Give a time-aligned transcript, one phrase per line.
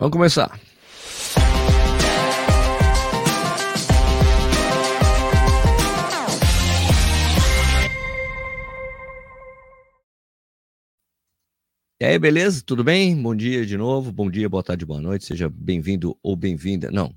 [0.00, 0.60] Vamos começar.
[12.00, 12.62] E aí, beleza?
[12.64, 13.20] Tudo bem?
[13.20, 14.12] Bom dia de novo.
[14.12, 15.24] Bom dia, boa tarde, boa noite.
[15.24, 16.92] Seja bem-vindo ou bem-vinda.
[16.92, 17.12] Não,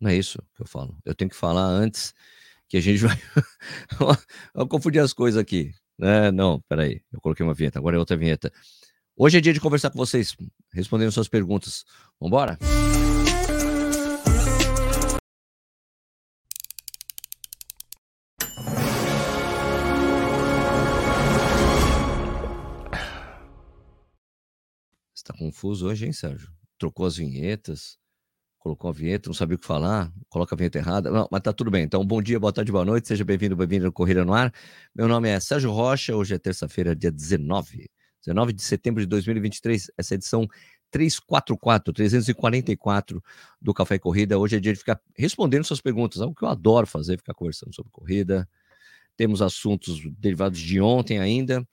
[0.00, 0.96] não é isso que eu falo.
[1.04, 2.14] Eu tenho que falar antes
[2.68, 3.18] que a gente vai.
[4.54, 5.74] eu confundi as coisas aqui.
[6.00, 7.02] É, não, peraí.
[7.12, 8.52] Eu coloquei uma vinheta, agora é outra vinheta.
[9.16, 10.36] Hoje é dia de conversar com vocês,
[10.72, 11.84] respondendo suas perguntas.
[12.20, 12.58] Vambora?
[25.14, 26.50] Está confuso hoje, hein, Sérgio?
[26.76, 27.96] Trocou as vinhetas,
[28.58, 31.08] colocou a vinheta, não sabia o que falar, coloca a vinheta errada.
[31.12, 31.84] Não, mas tá tudo bem.
[31.84, 34.52] Então, bom dia, boa tarde, boa noite, seja bem-vindo, bem-vindo ao Corrida no Ar.
[34.92, 37.93] Meu nome é Sérgio Rocha, hoje é terça-feira, dia 19
[38.24, 40.48] 19 de setembro de 2023, essa edição
[40.90, 43.22] 344, 344
[43.60, 44.38] do Café Corrida.
[44.38, 47.74] Hoje é dia de ficar respondendo suas perguntas, algo que eu adoro fazer, ficar conversando
[47.74, 48.48] sobre corrida.
[49.16, 51.66] Temos assuntos derivados de ontem ainda,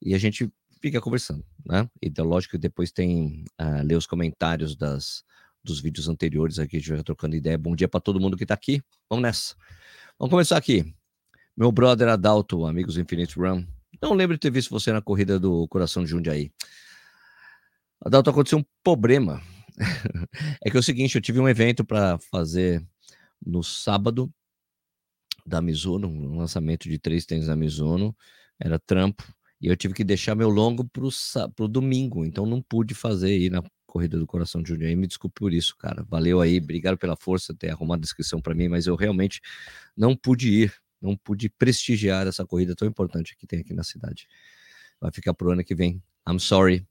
[0.00, 1.88] e a gente fica conversando, né?
[2.18, 5.24] Lógico que depois tem uh, ler os comentários das,
[5.62, 7.58] dos vídeos anteriores aqui, a gente vai trocando ideia.
[7.58, 8.82] Bom dia para todo mundo que está aqui.
[9.08, 9.54] Vamos nessa.
[10.18, 10.94] Vamos começar aqui.
[11.56, 13.64] Meu brother Adalto, amigos Infinite Run,
[14.00, 16.52] não lembro de ter visto você na corrida do Coração de Jundiaí.
[18.00, 19.42] Adalto, aconteceu um problema.
[20.64, 22.84] é que é o seguinte, eu tive um evento para fazer
[23.44, 24.32] no sábado
[25.46, 28.14] da Mizuno, um lançamento de três tênis da Mizuno,
[28.60, 29.24] era trampo,
[29.60, 33.50] e eu tive que deixar meu longo para o domingo, então não pude fazer aí
[33.50, 37.16] na corrida do Coração de Jundiaí, me desculpe por isso, cara, valeu aí, obrigado pela
[37.16, 39.40] força, ter arrumado a inscrição para mim, mas eu realmente
[39.96, 44.28] não pude ir, não pude prestigiar essa corrida tão importante que tem aqui na cidade.
[45.00, 46.02] Vai ficar pro ano que vem.
[46.28, 46.86] I'm sorry.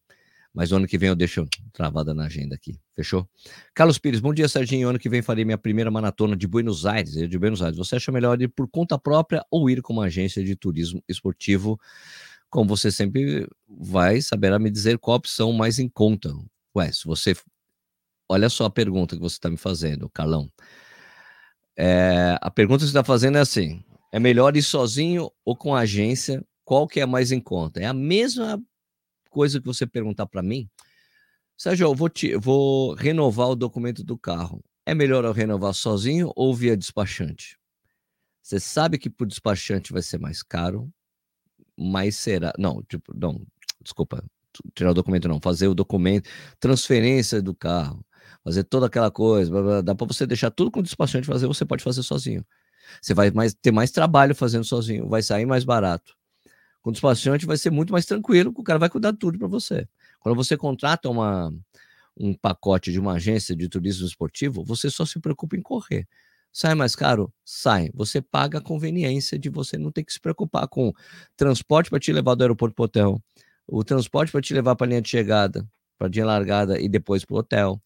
[0.54, 2.80] Mas ano que vem eu deixo travada na agenda aqui.
[2.96, 3.30] Fechou?
[3.76, 4.90] Carlos Pires, bom dia, Serginho.
[4.90, 7.12] Ano que vem farei minha primeira maratona de Buenos Aires.
[7.14, 7.78] De Buenos Aires.
[7.78, 11.80] Você acha melhor ir por conta própria ou ir com uma agência de turismo esportivo?
[12.50, 16.34] Como você sempre vai saberá me dizer qual opção mais em conta.
[16.76, 17.36] Ué, se você.
[18.30, 20.52] Olha só a pergunta que você está me fazendo, Carlão.
[21.78, 25.76] É, a pergunta que você está fazendo é assim: é melhor ir sozinho ou com
[25.76, 26.44] agência?
[26.64, 27.80] Qual que é mais em conta?
[27.80, 28.62] É a mesma
[29.30, 30.70] coisa que você perguntar para mim.
[31.58, 34.64] Sérgio, eu vou, te, vou renovar o documento do carro.
[34.86, 37.58] É melhor eu renovar sozinho ou via despachante?
[38.42, 40.90] Você sabe que por despachante vai ser mais caro,
[41.78, 42.54] mas será.
[42.58, 43.46] Não, tipo, não,
[43.82, 44.24] desculpa,
[44.74, 46.30] tirar o documento não, fazer o documento,
[46.60, 48.06] transferência do carro,
[48.44, 51.48] fazer toda aquela coisa, blá, blá, dá para você deixar tudo com o despachante fazer,
[51.48, 52.46] você pode fazer sozinho.
[53.02, 56.16] Você vai mais, ter mais trabalho fazendo sozinho, vai sair mais barato.
[56.82, 59.48] Com o despachante vai ser muito mais tranquilo, o cara vai cuidar de tudo para
[59.48, 59.88] você.
[60.20, 61.54] Quando você contrata uma,
[62.16, 66.08] um pacote de uma agência de turismo esportivo, você só se preocupa em correr.
[66.52, 67.32] Sai mais caro?
[67.46, 67.92] Sai.
[67.94, 70.92] Você paga a conveniência de você não ter que se preocupar com
[71.36, 73.24] transporte para te levar do aeroporto para o hotel,
[73.68, 76.90] o transporte para te levar para a linha de chegada, para a linha largada e
[76.90, 77.82] depois para o hotel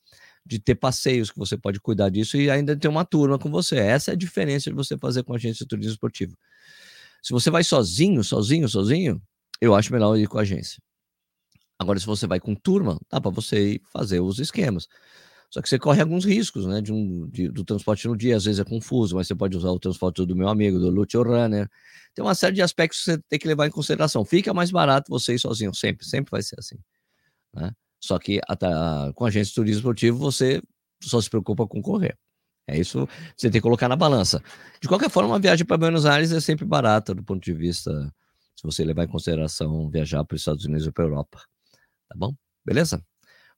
[0.46, 3.78] de ter passeios que você pode cuidar disso e ainda ter uma turma com você.
[3.78, 6.36] Essa é a diferença de você fazer com a agência de turismo esportivo.
[7.22, 9.22] Se você vai sozinho, sozinho, sozinho,
[9.60, 10.82] eu acho melhor ir com a agência.
[11.78, 14.88] Agora, se você vai com turma, dá para você ir fazer os esquemas.
[15.50, 16.82] Só que você corre alguns riscos, né?
[16.82, 19.70] De um, de, do transporte no dia, às vezes é confuso, mas você pode usar
[19.70, 21.70] o transporte do meu amigo, do Lucio Runner.
[22.16, 24.24] Tem uma série de aspectos que você tem que levar em consideração.
[24.24, 26.78] Fica mais barato você ir sozinho, sempre, sempre vai ser assim.
[27.54, 27.72] Né?
[28.02, 30.62] Só que a, a, com a agência de turismo esportivo você
[31.02, 32.18] só se preocupa com correr.
[32.68, 34.42] É isso você tem que colocar na balança.
[34.82, 38.14] De qualquer forma, uma viagem para Buenos Aires é sempre barata do ponto de vista,
[38.56, 41.40] se você levar em consideração viajar para os Estados Unidos ou para a Europa.
[42.08, 42.34] Tá bom?
[42.66, 43.04] Beleza?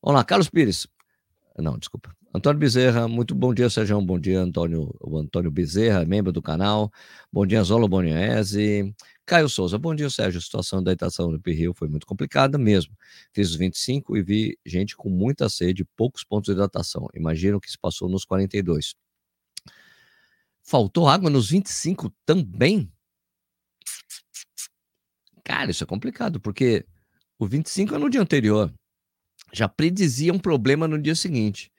[0.02, 0.88] Vamos lá, Carlos Pires.
[1.58, 2.16] Não, desculpa.
[2.34, 4.02] Antônio Bezerra, muito bom dia, Sérgio.
[4.02, 6.92] Bom dia, Antônio, o Antônio Bezerra, membro do canal.
[7.32, 8.94] Bom dia, Zolo Boniese.
[9.24, 10.40] Caio Souza, bom dia, Sérgio.
[10.40, 12.98] A situação da estação do Pirril foi muito complicada mesmo.
[13.32, 17.08] Fiz os 25 e vi gente com muita sede, poucos pontos de hidratação.
[17.14, 18.96] Imagino que se passou nos 42.
[20.64, 22.92] Faltou água nos 25 também?
[25.44, 26.86] Cara, isso é complicado, porque
[27.38, 28.74] o 25 é no dia anterior.
[29.54, 31.72] Já predizia um problema no dia seguinte.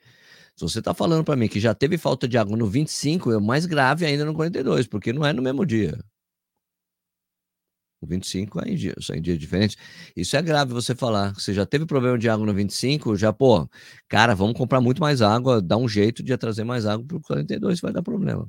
[0.56, 3.41] Se você está falando para mim que já teve falta de água no 25, é
[3.41, 5.99] mais grave ainda no 42, porque não é no mesmo dia.
[8.00, 9.76] O 25 é em dia, são em dias diferentes.
[10.15, 11.32] Isso é grave você falar.
[11.35, 13.69] Você já teve problema de água no 25, já, pô,
[14.09, 17.20] cara, vamos comprar muito mais água, dá um jeito de trazer mais água para o
[17.20, 18.49] 42, vai dar problema.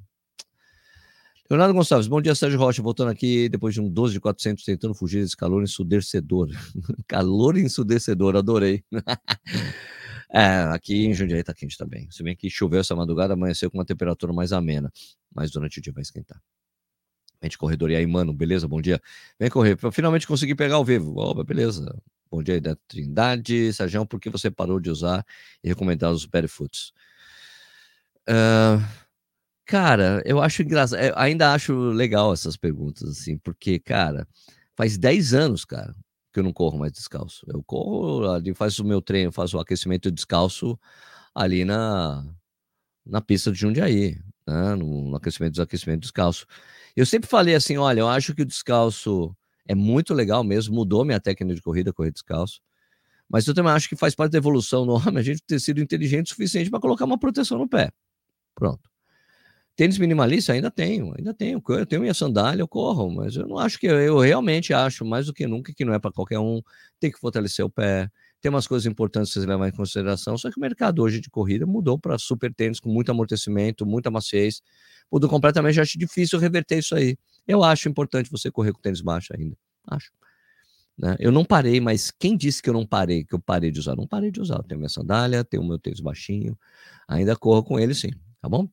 [1.47, 4.95] Leonardo Gonçalves, bom dia, Sérgio Rocha, voltando aqui depois de um 12 de 400, tentando
[4.95, 6.49] fugir desse calor ensudecedor.
[7.07, 8.83] calor ensudecedor, adorei.
[10.27, 12.09] É, aqui em Jundiaí tá quente também.
[12.11, 14.91] Se bem que choveu essa madrugada, amanheceu com uma temperatura mais amena,
[15.33, 16.41] mas durante o dia vai esquentar.
[17.41, 18.67] Mente corredor, e aí, mano, beleza?
[18.67, 18.99] Bom dia.
[19.39, 19.77] Vem correr.
[19.93, 21.17] Finalmente consegui pegar ao vivo.
[21.17, 21.95] Opa, beleza.
[22.29, 23.71] Bom dia da Trindade.
[23.71, 25.25] Sérgio, por que você parou de usar
[25.63, 26.91] e recomendar os Barefoots?
[28.27, 29.04] Uh,
[29.65, 30.99] cara, eu acho engraçado.
[31.01, 34.27] Eu ainda acho legal essas perguntas, assim, porque, cara,
[34.75, 35.93] faz 10 anos, cara,
[36.33, 37.45] que eu não corro mais descalço.
[37.47, 40.79] Eu corro ali, faço o meu treino, faço o aquecimento descalço
[41.33, 42.25] ali na,
[43.05, 44.17] na pista de Jundiaí,
[44.47, 44.75] né?
[44.75, 46.45] no, no aquecimento desaquecimento descalço.
[46.95, 49.35] Eu sempre falei assim: olha, eu acho que o descalço
[49.67, 52.61] é muito legal mesmo, mudou minha técnica de corrida, correr descalço.
[53.29, 55.81] Mas eu também acho que faz parte da evolução no homem a gente ter sido
[55.81, 57.91] inteligente o suficiente para colocar uma proteção no pé.
[58.55, 58.94] Pronto.
[59.75, 61.61] Tênis minimalista ainda tenho, ainda tenho.
[61.67, 65.25] Eu tenho minha sandália, eu corro, mas eu não acho que eu realmente acho mais
[65.25, 66.61] do que nunca que não é para qualquer um.
[66.97, 68.09] Tem que fortalecer o pé.
[68.39, 70.37] Tem umas coisas importantes que você levar em consideração.
[70.37, 74.09] Só que o mercado hoje de corrida mudou para super tênis com muito amortecimento, muita
[74.09, 74.61] maciez.
[75.11, 75.75] Mudou completamente.
[75.75, 77.17] Já acho difícil reverter isso aí.
[77.45, 79.57] Eu acho importante você correr com tênis baixo ainda.
[79.87, 80.11] Acho.
[80.97, 81.17] Né?
[81.19, 83.95] Eu não parei, mas quem disse que eu não parei, que eu parei de usar?
[83.97, 84.55] Não parei de usar.
[84.55, 86.57] Eu tenho minha sandália, tenho o meu tênis baixinho.
[87.07, 88.11] Ainda corro com ele sim,
[88.41, 88.69] tá bom?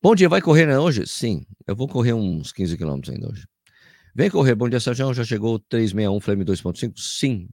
[0.00, 1.04] Bom dia, vai correr né, hoje?
[1.08, 3.48] Sim, eu vou correr uns 15 quilômetros ainda hoje.
[4.14, 5.12] Vem correr, bom dia, Sérgio.
[5.12, 6.92] Já chegou o 361 Flame 2.5?
[6.96, 7.48] Sim,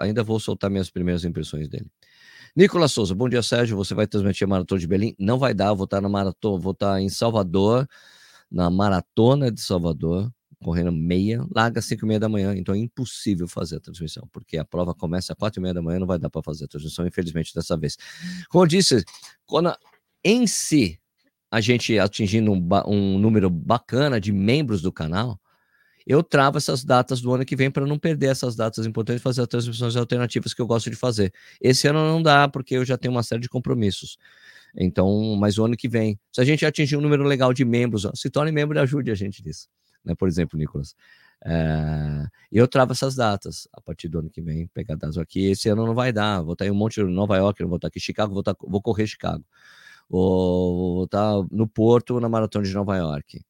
[0.00, 1.88] ainda vou soltar minhas primeiras impressões dele.
[2.56, 3.76] Nicolas Souza, bom dia, Sérgio.
[3.76, 5.14] Você vai transmitir a maratona de Belém?
[5.20, 7.88] Não vai dar, vou estar na maratona, vou estar em Salvador,
[8.50, 12.78] na maratona de Salvador, correndo meia, larga às 5 e meia da manhã, então é
[12.78, 16.08] impossível fazer a transmissão, porque a prova começa às 4 e meia da manhã, não
[16.08, 17.96] vai dar para fazer a transmissão, infelizmente, dessa vez.
[18.48, 19.04] Como eu disse,
[19.46, 19.72] quando
[20.24, 20.98] em si
[21.50, 25.40] a gente atingindo um, um, número bacana de membros do canal,
[26.06, 29.22] eu travo essas datas do ano que vem para não perder essas datas importantes e
[29.22, 31.32] fazer as transmissões alternativas que eu gosto de fazer.
[31.60, 34.16] Esse ano não dá, porque eu já tenho uma série de compromissos.
[34.76, 38.06] Então, mas o ano que vem, se a gente atingir um número legal de membros,
[38.14, 39.68] se torne membro e ajude a gente nisso.
[40.04, 40.14] Né?
[40.14, 40.94] Por exemplo, Nicolas.
[41.44, 45.50] É, eu travo essas datas a partir do ano que vem, pegar datas aqui.
[45.50, 47.88] Esse ano não vai dar, vou estar em um monte de Nova York, vou estar
[47.88, 49.44] aqui, Chicago, vou, estar, vou correr Chicago
[50.08, 53.44] vou estar no Porto na Maratona de Nova York.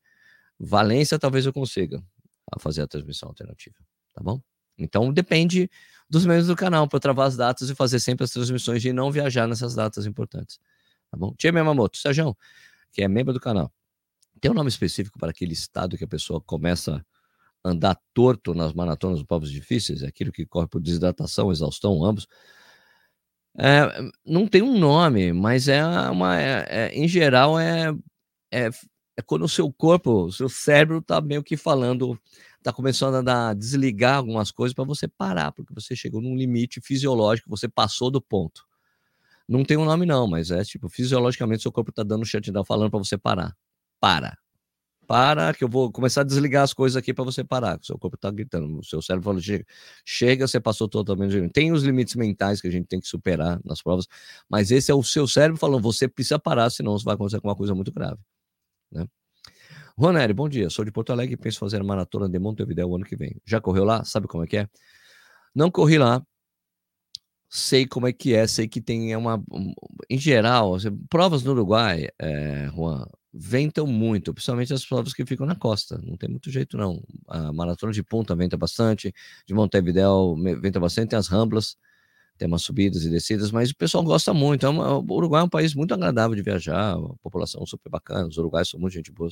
[0.59, 2.03] Valência talvez eu consiga
[2.59, 3.77] fazer a transmissão alternativa,
[4.15, 4.41] tá bom?
[4.77, 5.71] Então depende
[6.09, 9.11] dos membros do canal para travar as datas e fazer sempre as transmissões e não
[9.11, 10.59] viajar nessas datas importantes,
[11.11, 11.35] tá bom?
[11.37, 12.37] Tia Yamamoto, Sérgio,
[12.93, 13.73] que é membro do canal,
[14.41, 17.05] tem um nome específico para aquele estado que a pessoa começa
[17.65, 22.05] a andar torto nas maratonas dos povos difíceis, é aquilo que corre por desidratação, exaustão,
[22.05, 22.27] ambos.
[23.61, 26.41] É, não tem um nome, mas é uma.
[26.41, 27.93] É, é, em geral, é,
[28.53, 28.71] é,
[29.17, 32.17] é, quando o seu corpo, o seu cérebro está meio que falando,
[32.59, 36.81] está começando a dar, desligar algumas coisas para você parar, porque você chegou num limite
[36.81, 38.65] fisiológico, você passou do ponto.
[39.49, 42.91] Não tem um nome, não, mas é tipo, fisiologicamente, seu corpo está dando shutdown, falando
[42.91, 43.57] para você parar.
[44.01, 44.39] Para
[45.09, 47.81] para que eu vou começar a desligar as coisas aqui para você parar.
[47.81, 49.65] O seu corpo está gritando, o seu cérebro falou: chega,
[50.05, 51.49] chega, você passou totalmente.
[51.49, 54.07] Tem os limites mentais que a gente tem que superar nas provas,
[54.51, 57.57] mas esse é o seu cérebro falando: você precisa parar, senão vai acontecer com uma
[57.57, 58.21] coisa muito grave.
[58.93, 59.07] Né?
[60.35, 60.69] Bom dia.
[60.69, 63.35] Sou de Porto Alegre e penso fazer a maratona de Montevideo o ano que vem.
[63.47, 64.05] Já correu lá?
[64.05, 64.69] Sabe como é que é?
[65.55, 66.23] Não corri lá.
[67.51, 69.43] Sei como é que é, sei que tem uma.
[70.11, 75.47] Em geral, assim, provas no Uruguai, é, Juan, ventam muito, principalmente as provas que ficam
[75.47, 76.01] na costa.
[76.03, 77.03] Não tem muito jeito, não.
[77.29, 79.15] A maratona de ponta venta bastante,
[79.47, 81.77] de Montevideo venta bastante, tem as ramblas,
[82.39, 84.65] tem umas subidas e descidas, mas o pessoal gosta muito.
[84.67, 88.29] É uma, o Uruguai é um país muito agradável de viajar, a população super bacana,
[88.29, 89.31] os uruguaios são muito gente boa.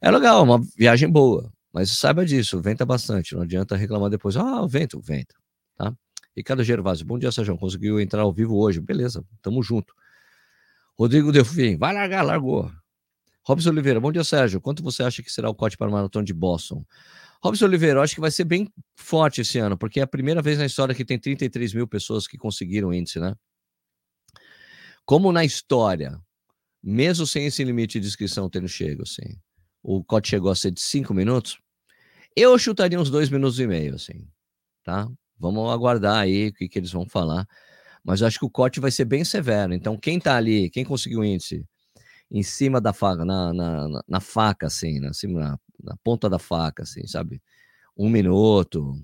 [0.00, 4.66] É legal, uma viagem boa, mas saiba disso, venta bastante, não adianta reclamar depois, ah,
[4.66, 5.34] vento, venta,
[5.76, 5.92] tá?
[6.36, 9.92] Ricardo Gervásio, bom dia, Sérgio, conseguiu entrar ao vivo hoje, beleza, tamo junto.
[10.96, 12.70] Rodrigo Delfim, vai largar, largou.
[13.48, 14.60] Robson Oliveira, bom dia, Sérgio.
[14.60, 16.84] Quanto você acha que será o corte para o maratona de Boston?
[17.42, 20.42] Robson Oliveira, eu acho que vai ser bem forte esse ano, porque é a primeira
[20.42, 23.34] vez na história que tem 33 mil pessoas que conseguiram o índice, né?
[25.06, 26.20] Como na história,
[26.82, 29.40] mesmo sem esse limite de inscrição tendo chego, assim,
[29.82, 31.58] o corte chegou a ser de 5 minutos,
[32.36, 34.28] eu chutaria uns 2 minutos e meio, assim,
[34.84, 35.08] tá?
[35.38, 37.46] Vamos aguardar aí o que, que eles vão falar.
[38.04, 39.72] Mas eu acho que o corte vai ser bem severo.
[39.72, 41.66] Então, quem tá ali, quem conseguiu o índice,
[42.30, 46.38] em cima da faca, na, na, na faca, assim, na, cima, na, na, ponta da
[46.38, 47.42] faca, assim, sabe?
[47.96, 48.94] Um minuto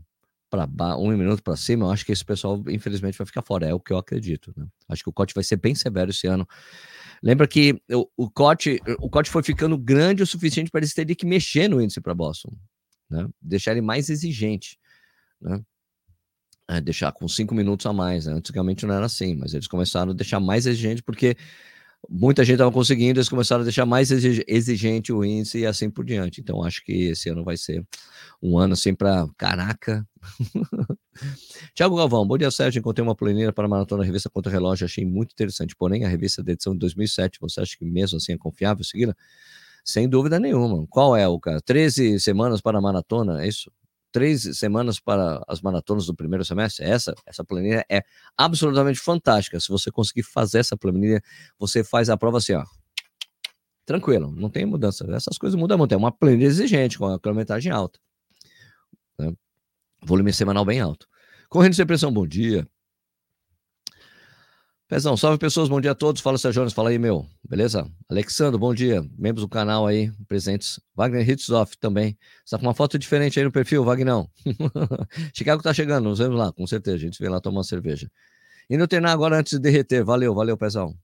[0.51, 3.67] para um minuto para cima, eu acho que esse pessoal, infelizmente, vai ficar fora.
[3.67, 4.53] É o que eu acredito.
[4.57, 4.67] Né?
[4.89, 6.47] Acho que o corte vai ser bem severo esse ano.
[7.21, 11.17] Lembra que o, o corte, o corte foi ficando grande o suficiente para eles terem
[11.17, 12.53] que mexer no índice para Boston,
[13.11, 13.27] né?
[13.43, 14.79] deixar ele mais exigente.
[15.41, 15.61] Né?
[16.69, 18.27] é, deixar com cinco minutos a mais.
[18.27, 18.33] Né?
[18.33, 21.37] Antigamente não era assim, mas eles começaram a deixar mais exigente porque
[22.09, 26.05] muita gente estava conseguindo, eles começaram a deixar mais exigente o índice e assim por
[26.05, 26.41] diante.
[26.41, 27.87] Então, acho que esse ano vai ser
[28.43, 29.27] um ano assim para.
[29.37, 30.07] Caraca!
[31.75, 32.81] Tiago Galvão, bom dia, Sérgio.
[32.81, 35.77] Encontrei uma planilha para a maratona revista Contra Relógio, achei muito interessante.
[35.77, 39.15] Porém, a revista da edição de 2007, você acha que mesmo assim é confiável segui-la?
[39.85, 40.87] Sem dúvida nenhuma.
[40.89, 41.61] Qual é o cara?
[41.61, 43.71] 13 semanas para a maratona, é isso?
[44.15, 46.85] Três semanas para as maratonas do primeiro semestre?
[46.85, 48.05] Essa, essa planilha é
[48.39, 49.59] absolutamente fantástica.
[49.59, 51.21] Se você conseguir fazer essa planilha,
[51.59, 52.63] você faz a prova assim, ó.
[53.85, 55.05] Tranquilo, não tem mudança.
[55.13, 55.93] Essas coisas mudam muito.
[55.93, 57.99] É uma planilha exigente, com a quilometragem alta.
[59.19, 59.33] Né?
[60.05, 61.09] Volume semanal bem alto.
[61.49, 62.69] Correndo sem pressão, bom dia.
[64.87, 66.21] Pezão, salve pessoas, bom dia a todos.
[66.21, 67.27] Fala, Sérgio Jones, fala aí, meu.
[67.49, 67.91] Beleza?
[68.07, 69.03] Alexandre, bom dia.
[69.17, 70.79] Membros do canal aí, presentes.
[70.95, 72.19] Wagner Hitzoff também.
[72.45, 74.27] Está com uma foto diferente aí no perfil, Wagner.
[75.35, 76.97] Chicago tá chegando, nos vemos lá, com certeza.
[76.97, 78.11] A gente vem lá tomar uma cerveja.
[78.69, 80.05] Indo treinar agora antes de derreter.
[80.05, 80.95] Valeu, valeu, Pezão.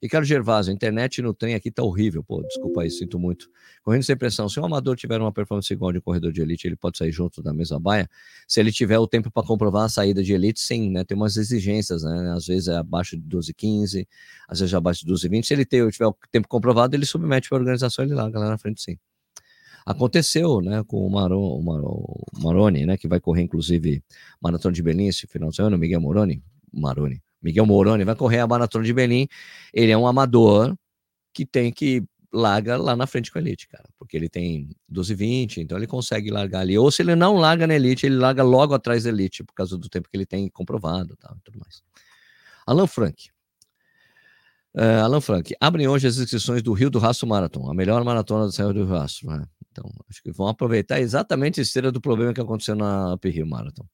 [0.00, 2.22] Ricardo Gervásio, a internet no trem aqui tá horrível.
[2.22, 3.50] Pô, desculpa aí, sinto muito.
[3.82, 4.48] Correndo sem pressão.
[4.48, 7.10] Se um amador tiver uma performance igual de um corredor de elite, ele pode sair
[7.10, 8.08] junto da mesma baia.
[8.46, 11.02] Se ele tiver o tempo para comprovar a saída de elite, sim, né?
[11.02, 12.32] Tem umas exigências, né?
[12.32, 14.08] Às vezes é abaixo de 12, 15,
[14.48, 15.46] às vezes é abaixo de 12, 20.
[15.46, 18.48] Se ele ter, tiver o tempo comprovado, ele submete para a organização ele larga lá
[18.50, 18.96] na frente, sim.
[19.84, 24.04] Aconteceu, né, com o, Maro, o Maroni, né, que vai correr, inclusive,
[24.38, 28.40] Maratona de Berlim esse final de semana, o Miguel Moroni, Maroni, Miguel Moroni vai correr
[28.40, 29.28] a maratona de Berlim.
[29.72, 30.76] Ele é um amador
[31.32, 35.14] que tem que larga lá na frente com a elite, cara, porque ele tem 12
[35.14, 36.76] 20, então ele consegue largar ali.
[36.76, 39.76] Ou se ele não larga na elite, ele larga logo atrás da elite, por causa
[39.78, 41.82] do tempo que ele tem comprovado tá, e tudo mais.
[42.66, 43.30] Alan Frank.
[44.74, 48.46] Uh, Alan Frank, abrem hoje as inscrições do Rio do Rastro Marathon, a melhor maratona
[48.46, 49.30] do Rio do Rastro.
[49.30, 49.44] Né?
[49.72, 53.46] Então, acho que vão aproveitar exatamente a esteira do problema que aconteceu na Up Rio
[53.46, 53.86] Marathon.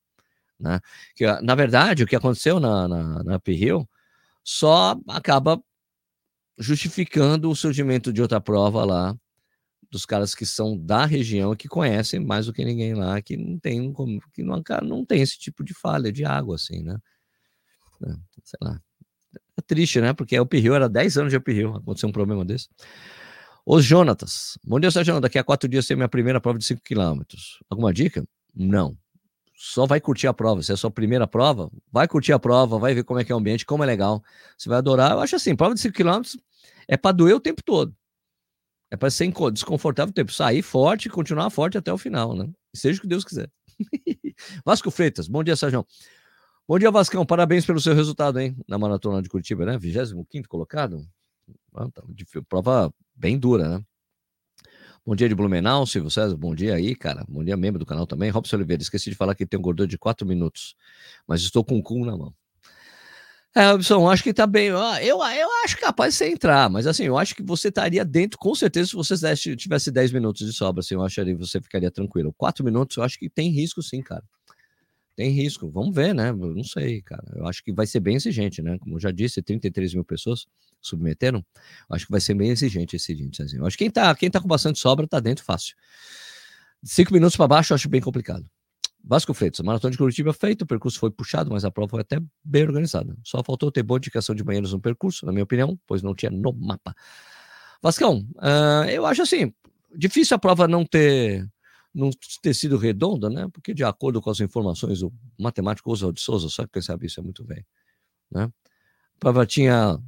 [0.59, 0.81] Né?
[1.15, 3.41] Que, na verdade, o que aconteceu na, na, na
[4.43, 5.63] só acaba
[6.59, 9.17] justificando o surgimento de outra prova lá,
[9.91, 13.59] dos caras que são da região, que conhecem mais do que ninguém lá, que não
[13.59, 13.93] tem,
[14.33, 16.99] que não, não tem esse tipo de falha de água, assim, né?
[18.07, 18.13] É,
[18.45, 18.81] sei lá.
[19.57, 20.13] É triste, né?
[20.13, 22.69] Porque o Uphill era 10 anos de Uphill, aconteceu um problema desse.
[23.65, 24.59] Os Jonatas.
[24.65, 25.21] Bom dia, Sérgio.
[25.21, 27.61] Daqui a quatro dias tem minha primeira prova de 5 quilômetros.
[27.71, 28.27] Alguma dica?
[28.55, 28.97] Não
[29.65, 30.63] só vai curtir a prova.
[30.63, 33.33] Se é a sua primeira prova, vai curtir a prova, vai ver como é que
[33.33, 34.23] é o ambiente, como é legal.
[34.59, 35.13] Você vai adorar.
[35.13, 36.21] Eu acho assim, prova de 5 km
[36.87, 37.97] é para doer o tempo todo.
[38.91, 40.31] É para ser desconfortável o tempo.
[40.31, 42.47] Sair forte e continuar forte até o final, né?
[42.75, 43.51] Seja o que Deus quiser.
[44.67, 45.87] Vasco Freitas, bom dia, Sérgio.
[46.69, 47.25] Bom dia, Vascão.
[47.25, 48.55] Parabéns pelo seu resultado, hein?
[48.69, 49.79] Na maratona de Curitiba, né?
[49.79, 51.09] 25 colocado.
[51.75, 52.03] Ah, tá,
[52.51, 53.85] prova bem dura, né?
[55.07, 56.35] Bom dia de Blumenau, Silvio César.
[56.35, 57.27] Bom dia aí, cara.
[57.29, 58.31] Bom dia, membro do canal também.
[58.31, 60.75] Robson Oliveira, esqueci de falar que tem um gordura de 4 minutos,
[61.27, 62.33] mas estou com o cu na mão.
[63.55, 64.69] É, Robson, acho que tá bem.
[64.69, 68.39] Eu, eu acho capaz de você entrar, mas assim, eu acho que você estaria dentro,
[68.39, 69.15] com certeza, se você
[69.55, 72.33] tivesse 10 minutos de sobra, assim, eu acharia que você ficaria tranquilo.
[72.33, 74.25] 4 minutos, eu acho que tem risco sim, cara.
[75.17, 75.71] Tem risco.
[75.71, 76.33] Vamos ver, né?
[76.33, 77.25] Não sei, cara.
[77.37, 78.79] Eu acho que vai ser bem exigente, né?
[78.79, 80.47] Como eu já disse, 33 mil pessoas
[80.81, 81.45] submeteram.
[81.89, 83.43] Acho que vai ser bem exigente esse índice.
[83.43, 83.57] Assim.
[83.59, 85.77] Eu acho que quem tá, quem tá com bastante sobra tá dentro fácil.
[86.83, 88.45] Cinco minutos para baixo eu acho bem complicado.
[89.07, 92.19] Vasco Freitas, maratona de Curitiba feito, o percurso foi puxado, mas a prova foi até
[92.43, 93.15] bem organizada.
[93.23, 96.31] Só faltou ter boa indicação de banheiros no percurso, na minha opinião, pois não tinha
[96.31, 96.95] no mapa.
[97.83, 99.53] Vascão, uh, eu acho assim,
[99.95, 101.47] difícil a prova não ter
[101.95, 102.11] não
[102.43, 103.49] ter sido redonda, né?
[103.53, 107.07] Porque de acordo com as informações, o matemático Oswald de Souza, só que quem sabe
[107.07, 107.65] isso é muito velho,
[108.31, 108.45] né?
[108.45, 109.99] A prova tinha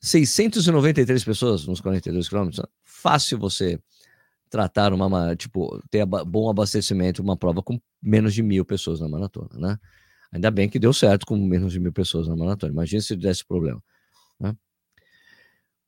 [0.00, 2.64] 693 pessoas nos 42 quilômetros.
[2.82, 3.80] Fácil você
[4.50, 9.50] tratar uma, tipo, ter bom abastecimento, uma prova com menos de mil pessoas na maratona,
[9.54, 9.78] né?
[10.32, 12.72] Ainda bem que deu certo com menos de mil pessoas na maratona.
[12.72, 13.82] Imagina se desse problema.
[14.38, 14.54] Né?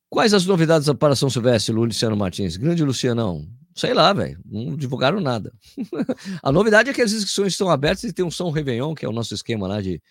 [0.09, 2.57] Quais as novidades para São Silvestre, Luciano Martins?
[2.57, 3.47] Grande Lucianão.
[3.75, 4.41] Sei lá, velho.
[4.45, 5.53] Não divulgaram nada.
[6.43, 9.09] a novidade é que as inscrições estão abertas e tem um São Réveillon, que é
[9.09, 10.03] o nosso esquema lá de,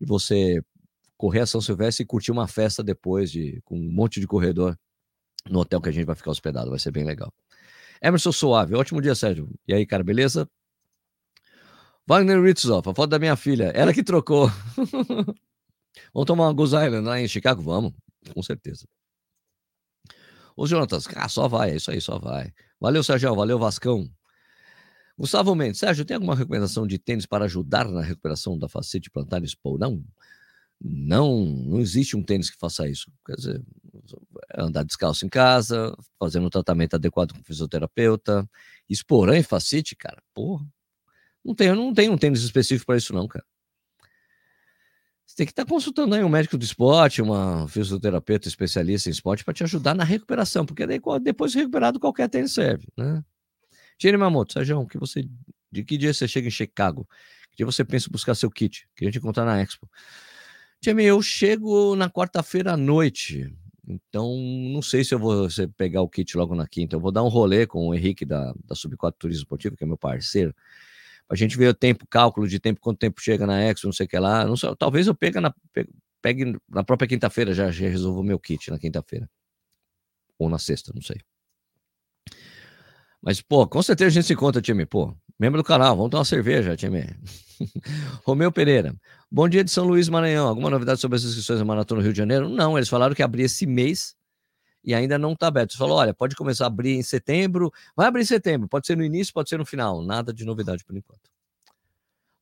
[0.00, 0.62] de você
[1.16, 4.78] correr a São Silvestre e curtir uma festa depois, de, com um monte de corredor
[5.48, 6.70] no hotel que a gente vai ficar hospedado.
[6.70, 7.32] Vai ser bem legal.
[8.02, 9.48] Emerson Suave, ótimo dia, Sérgio.
[9.66, 10.48] E aí, cara, beleza?
[12.06, 14.48] Wagner Ritzoff, a foto da minha filha, ela que trocou.
[16.14, 17.60] Vamos tomar uma Goose Island lá em Chicago?
[17.60, 17.92] Vamos,
[18.32, 18.86] com certeza.
[20.56, 22.52] Ô, Jonatas, ah, só vai, é isso aí, só vai.
[22.80, 24.08] Valeu, Sérgio, valeu, Vascão.
[25.18, 29.42] Gustavo Mendes, Sérgio, tem alguma recomendação de tênis para ajudar na recuperação da facete plantar
[29.42, 29.76] expo?
[29.76, 30.04] Não,
[30.80, 33.10] não, não existe um tênis que faça isso.
[33.26, 33.64] Quer dizer,
[34.56, 38.48] andar descalço em casa, fazendo um tratamento adequado com fisioterapeuta,
[38.88, 40.64] esporã e facete, cara, porra,
[41.44, 43.44] Não tem, não tem um tênis específico para isso, não, cara.
[45.38, 49.44] Tem que estar tá consultando aí um médico do esporte, uma fisioterapeuta especialista em esporte
[49.44, 53.22] para te ajudar na recuperação, porque daí, depois de recuperado, qualquer tênis serve, né?
[53.96, 55.28] Tire Mamoto, Sérgio, que você,
[55.70, 57.08] de que dia você chega em Chicago?
[57.52, 58.88] Que dia você pensa em buscar seu kit?
[58.96, 59.88] Queria te encontrar na Expo.
[60.84, 63.56] Jamie, eu chego na quarta-feira à noite.
[63.86, 64.36] Então,
[64.72, 66.96] não sei se eu vou pegar o kit logo na quinta.
[66.96, 69.86] Eu vou dar um rolê com o Henrique da, da Sub4 Turismo Esportivo, que é
[69.86, 70.52] meu parceiro.
[71.30, 74.06] A gente ver o tempo, cálculo de tempo, quanto tempo chega na Expo, não sei
[74.06, 74.46] o que lá.
[74.46, 75.54] Não sei, talvez eu pegue na,
[76.22, 79.28] pegue na própria quinta-feira, já, já resolvo meu kit na quinta-feira.
[80.38, 81.20] Ou na sexta, não sei.
[83.20, 84.86] Mas, pô, com certeza a gente se encontra, time.
[84.86, 87.04] Pô, membro do canal, vamos tomar uma cerveja, time.
[88.24, 88.94] Romeu Pereira.
[89.30, 90.46] Bom dia de São Luís, Maranhão.
[90.46, 92.48] Alguma novidade sobre as inscrições da Maratona no Rio de Janeiro?
[92.48, 94.14] Não, eles falaram que abria esse mês
[94.84, 95.72] e ainda não está aberto.
[95.72, 97.72] Você falou, olha, pode começar a abrir em setembro.
[97.96, 100.02] Vai abrir em setembro, pode ser no início, pode ser no final.
[100.02, 101.30] Nada de novidade por enquanto.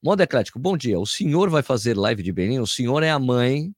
[0.02, 0.98] Modo Eclético, bom dia.
[1.00, 2.60] O senhor vai fazer live de Benin?
[2.60, 3.74] O senhor é a mãe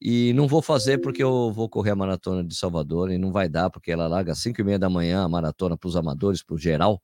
[0.00, 3.48] e não vou fazer porque eu vou correr a maratona de Salvador e não vai
[3.48, 6.42] dar, porque ela larga às 5 e meia da manhã a maratona para os amadores,
[6.42, 7.02] para o geral,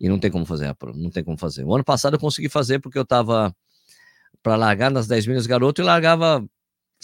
[0.00, 1.64] e não tem como fazer, não tem como fazer.
[1.64, 3.54] O ano passado eu consegui fazer porque eu estava
[4.42, 6.44] para largar nas 10 milhas garoto e largava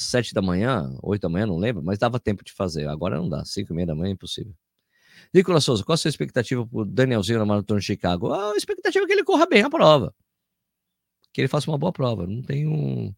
[0.02, 2.88] 7 da manhã, 8 da manhã, não lembro, mas dava tempo de fazer.
[2.88, 4.54] Agora não dá, 5 e meia da manhã é impossível.
[5.32, 8.32] Nicolas Souza, qual a sua expectativa para o Danielzinho na maratona de Chicago?
[8.32, 10.14] A expectativa é que ele corra bem a prova.
[11.32, 12.26] Que ele faça uma boa prova.
[12.26, 13.14] Não tem um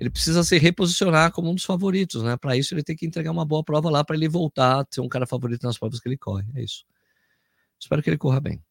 [0.00, 2.34] ele precisa se reposicionar como um dos favoritos, né?
[2.34, 5.02] Para isso ele tem que entregar uma boa prova lá para ele voltar a ser
[5.02, 6.46] um cara favorito nas provas que ele corre.
[6.54, 6.86] É isso.
[7.78, 8.62] Espero que ele corra bem.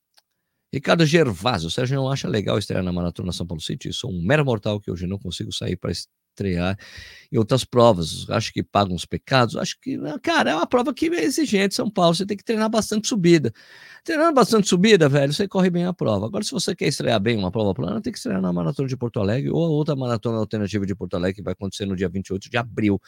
[0.74, 3.94] Ricardo Gervásio, o Sérgio não acha legal estrear na Maratona São Paulo City?
[3.94, 5.92] Sou um mero mortal que hoje não consigo sair para
[6.40, 6.78] estrear
[7.32, 8.28] em outras provas.
[8.30, 9.56] Acho que pagam os pecados.
[9.56, 11.76] Acho que, cara, é uma prova que é exigente.
[11.76, 13.54] São Paulo, você tem que treinar bastante subida.
[14.04, 16.26] Treinando bastante subida, velho, você corre bem a prova.
[16.26, 18.98] Agora, se você quer estrear bem uma prova plana, tem que estrear na Maratona de
[18.98, 22.10] Porto Alegre ou a outra maratona alternativa de Porto Alegre, que vai acontecer no dia
[22.10, 23.00] 28 de abril,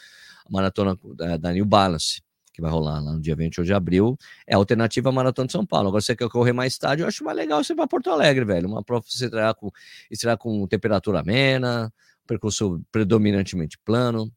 [0.46, 0.98] a maratona
[1.40, 2.22] da, New Balance
[2.54, 5.54] que vai rolar lá no dia 28 de abril, é a alternativa à Maratona de
[5.54, 5.88] São Paulo.
[5.88, 8.44] Agora, você quer correr mais tarde, eu acho mais legal você ir para Porto Alegre,
[8.44, 8.68] velho.
[8.68, 9.72] Uma prova você estrear com,
[10.12, 11.92] estrear com temperatura amena,
[12.32, 14.32] percurso predominantemente plano.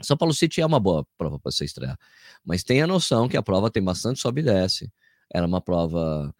[0.00, 1.98] São Paulo City é uma boa prova para você estrear,
[2.44, 4.92] mas tenha noção que a prova tem bastante sobe e desce.
[5.32, 6.32] Era uma prova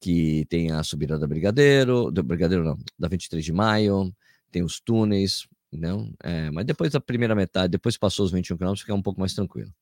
[0.00, 4.14] que tem a subida da Brigadeiro, do Brigadeiro não, da 23 de maio,
[4.52, 6.12] tem os túneis, não?
[6.22, 9.34] É, mas depois da primeira metade, depois passou os 21 km, fica um pouco mais
[9.34, 9.72] tranquilo.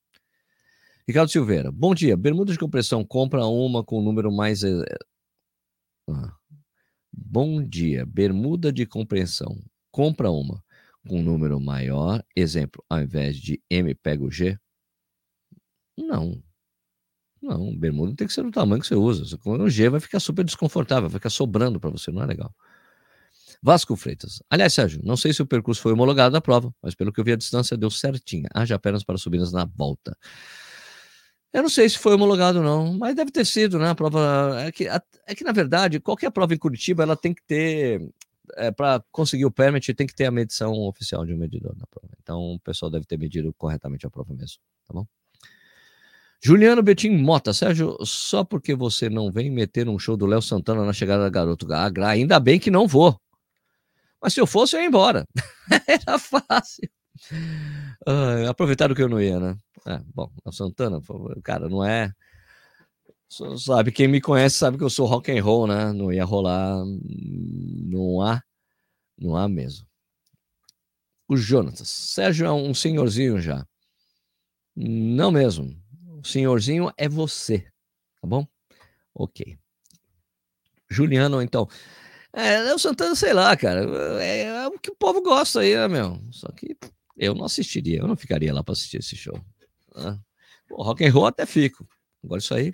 [1.06, 2.16] Ricardo Silveira, bom dia.
[2.16, 4.62] Bermuda de compressão, compra uma com o número mais.
[6.08, 6.34] Ah.
[7.12, 8.04] Bom dia.
[8.06, 9.58] Bermuda de compressão,
[9.96, 10.62] compra uma
[11.08, 14.58] com um número maior, exemplo, ao invés de M, pega o G?
[15.96, 16.42] Não.
[17.40, 19.38] Não, bermuda tem que ser do tamanho que você usa.
[19.38, 22.54] Com o G vai ficar super desconfortável, vai ficar sobrando para você, não é legal.
[23.62, 24.42] Vasco Freitas.
[24.50, 27.24] Aliás, Sérgio, não sei se o percurso foi homologado na prova, mas pelo que eu
[27.24, 28.50] vi a distância deu certinha.
[28.52, 30.14] Haja pernas para subidas na volta.
[31.54, 33.88] Eu não sei se foi homologado não, mas deve ter sido, né?
[33.88, 37.42] A prova é que, é que na verdade qualquer prova em Curitiba ela tem que
[37.46, 38.12] ter
[38.54, 41.86] é, para conseguir o permit, tem que ter a medição oficial de um medidor na
[41.86, 42.14] prova.
[42.22, 45.06] Então, o pessoal deve ter medido corretamente a prova mesmo, tá bom?
[46.42, 50.84] Juliano Betim Mota, Sérgio, só porque você não vem meter um show do Léo Santana
[50.84, 53.18] na chegada da Garoto Agra, ainda bem que não vou.
[54.22, 55.26] Mas se eu fosse, eu ia embora.
[55.88, 56.88] Era fácil.
[58.06, 59.56] Uh, aproveitaram que eu não ia, né?
[59.86, 61.00] É, bom, Léo Santana,
[61.42, 62.12] cara, não é.
[63.28, 65.92] Sabe, quem me conhece sabe que eu sou rock and roll, né?
[65.92, 66.84] Não ia rolar,
[67.84, 68.40] não há,
[69.18, 69.86] não há mesmo.
[71.28, 73.66] O Jonatas, Sérgio é um senhorzinho já.
[74.76, 75.76] Não mesmo.
[76.22, 77.66] O senhorzinho é você,
[78.20, 78.46] tá bom?
[79.12, 79.58] Ok.
[80.88, 81.68] Juliano, então.
[82.32, 84.22] É, o Santana, sei lá, cara.
[84.22, 86.20] É, é, o que o povo gosta aí, né, meu?
[86.30, 86.76] Só que
[87.16, 89.34] eu não assistiria, eu não ficaria lá para assistir esse show.
[89.96, 90.16] Né?
[90.68, 91.88] Pô, rock and roll até fico.
[92.22, 92.72] Agora isso aí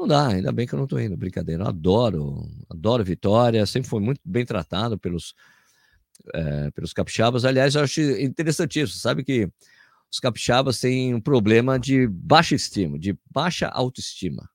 [0.00, 1.64] não dá, ainda bem que eu não estou indo, brincadeira.
[1.64, 5.34] Eu adoro, adoro Vitória, sempre foi muito bem tratado pelos,
[6.34, 7.44] é, pelos capixabas.
[7.44, 9.50] Aliás, eu acho interessantíssimo, sabe que
[10.10, 14.48] os capixabas têm um problema de baixa estima, de baixa autoestima.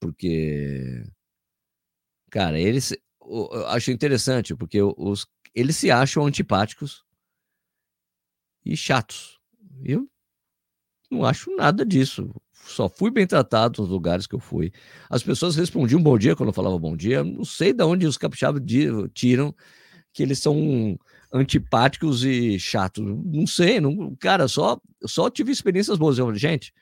[0.00, 1.04] Porque,
[2.30, 7.04] cara, eles, eu acho interessante, porque os, eles se acham antipáticos
[8.64, 9.40] e chatos.
[9.84, 10.08] Eu
[11.10, 12.34] não acho nada disso
[12.66, 14.72] só fui bem tratado nos lugares que eu fui.
[15.08, 17.22] As pessoas respondiam bom dia quando eu falava bom dia.
[17.22, 18.62] Não sei de onde os capixabas
[19.14, 19.54] tiram
[20.12, 20.98] que eles são
[21.32, 23.04] antipáticos e chatos.
[23.04, 26.18] Não sei, não, cara, só só tive experiências boas.
[26.18, 26.72] Eu, gente,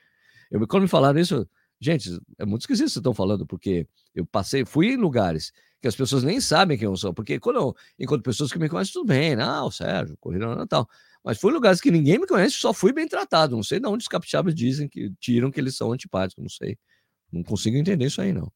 [0.49, 1.47] eu, quando me falaram isso,
[1.79, 5.95] gente, é muito esquisito vocês estão falando, porque eu passei, fui em lugares que as
[5.95, 9.05] pessoas nem sabem quem eu sou, porque quando eu encontro pessoas que me conhecem, tudo
[9.05, 10.89] bem, ah, o Sérgio, Corrida Natal.
[11.25, 13.55] Mas fui em lugares que ninguém me conhece, só fui bem tratado.
[13.55, 16.77] Não sei de onde os capixabas dizem que tiram que eles são antipáticos, não sei.
[17.31, 18.53] Não consigo entender isso aí, não.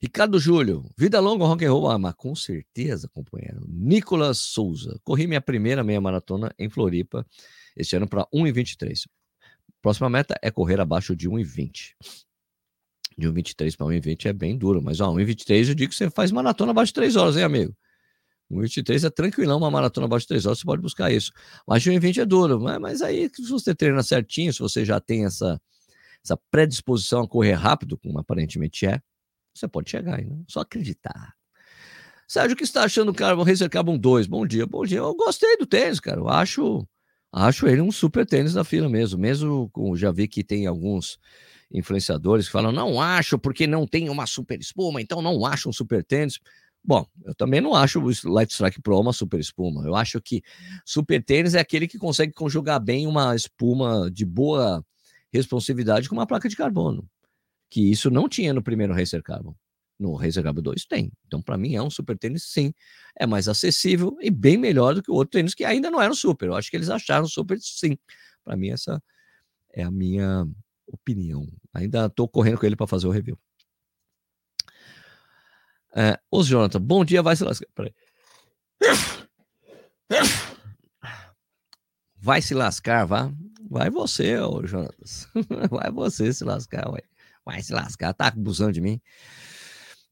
[0.00, 1.90] Ricardo Júlio, vida longa, rock and roll.
[1.90, 3.64] Ah, mas com certeza, companheiro.
[3.66, 7.26] Nicolas Souza, corri minha primeira meia maratona em Floripa
[7.74, 9.08] este ano para 1,23.
[9.80, 11.94] Próxima meta é correr abaixo de 1,20.
[13.16, 16.30] De 1,23 para 1,20 é bem duro, mas ó, 1,23 eu digo que você faz
[16.30, 17.74] maratona abaixo de 3 horas, hein, amigo?
[18.54, 21.32] 1,23 é tranquilão, uma maratona abaixo de 3 horas, você pode buscar isso.
[21.66, 25.00] Mas de 1,20 é duro, mas, mas aí se você treina certinho, se você já
[25.00, 25.60] tem essa,
[26.24, 29.00] essa predisposição a correr rápido, como aparentemente é,
[29.54, 30.36] você pode chegar aí, né?
[30.48, 31.34] Só acreditar.
[32.26, 34.26] Sérgio, o que está achando do Carbon Racer Carbon 2?
[34.26, 34.98] Bom dia, bom dia.
[34.98, 36.20] Eu gostei do tênis, cara.
[36.20, 36.86] Eu acho,
[37.30, 39.18] acho ele um super tênis da fila mesmo.
[39.18, 41.18] Mesmo com, já vi que tem alguns
[41.72, 45.72] influenciadores que falam, não acho porque não tem uma super espuma, então não acho um
[45.72, 46.38] super tênis.
[46.84, 49.84] Bom, eu também não acho o Light Strike Pro uma super espuma.
[49.86, 50.42] Eu acho que
[50.84, 54.84] super tênis é aquele que consegue conjugar bem uma espuma de boa
[55.32, 57.08] responsividade com uma placa de carbono
[57.74, 59.52] que isso não tinha no primeiro Racer Carbon.
[59.98, 61.10] No Racer Carbon 2 tem.
[61.26, 62.72] Então, para mim, é um super tênis, sim.
[63.18, 66.12] É mais acessível e bem melhor do que o outro tênis, que ainda não era
[66.12, 66.46] um super.
[66.46, 67.98] Eu acho que eles acharam super, sim.
[68.44, 69.02] Para mim, essa
[69.72, 70.46] é a minha
[70.86, 71.48] opinião.
[71.72, 73.36] Ainda estou correndo com ele para fazer o review.
[75.96, 77.66] É, Ô, Jonathan, bom dia, vai se lascar.
[77.74, 77.94] Peraí.
[82.16, 83.30] Vai se lascar, vá.
[83.70, 85.28] Vai você, ô Jonas.
[85.70, 87.02] Vai você se lascar, ué.
[87.44, 89.00] Vai se lascar, tá abusando de mim.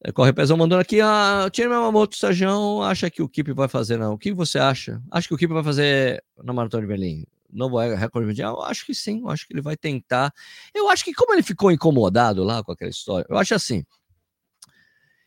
[0.04, 3.96] É, Corre Pezão mandando aqui, a Tia Yamamoto Sajão acha que o Kip vai fazer,
[3.96, 4.14] não.
[4.14, 5.00] O que você acha?
[5.10, 7.24] Acho que o Kip vai fazer na Maratona de Berlim.
[7.50, 8.62] Novo recorde mundial?
[8.62, 10.32] Acho que sim, acho que ele vai tentar.
[10.74, 13.84] Eu acho que como ele ficou incomodado lá com aquela história, eu acho assim.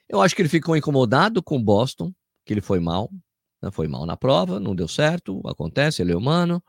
[0.08, 2.14] Eu acho que ele ficou incomodado com Boston,
[2.46, 3.10] que ele foi mal,
[3.62, 3.72] né?
[3.72, 6.64] foi mal na prova, não deu certo, acontece, ele é humano.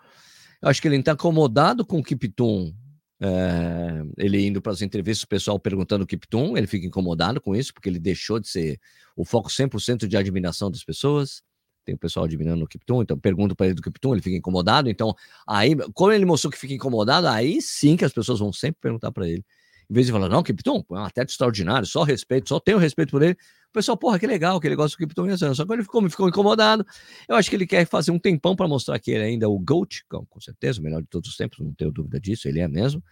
[0.62, 2.72] Eu acho que ele está incomodado com o Kipton
[3.20, 7.56] é, ele indo para as entrevistas, o pessoal perguntando o Kipton, ele fica incomodado com
[7.56, 8.78] isso, porque ele deixou de ser
[9.16, 11.42] o foco 100% de admiração das pessoas.
[11.84, 14.90] Tem o pessoal admirando o Kipton, então pergunto para ele do Kipton, ele fica incomodado.
[14.90, 15.14] Então,
[15.46, 19.12] aí, como ele mostrou que fica incomodado, aí sim que as pessoas vão sempre perguntar
[19.12, 19.44] para ele.
[19.88, 23.10] Em vez de falar, não, Kipton, é um atleta extraordinário, só respeito, só tenho respeito
[23.10, 23.34] por ele.
[23.68, 26.28] O pessoal, porra, que legal que ele gosta do Kipton Só que ele ficou, ficou
[26.28, 26.84] incomodado.
[27.28, 29.58] Eu acho que ele quer fazer um tempão para mostrar que ele ainda é o
[29.58, 32.66] GOAT, com certeza, o melhor de todos os tempos, não tenho dúvida disso, ele é
[32.66, 33.02] mesmo.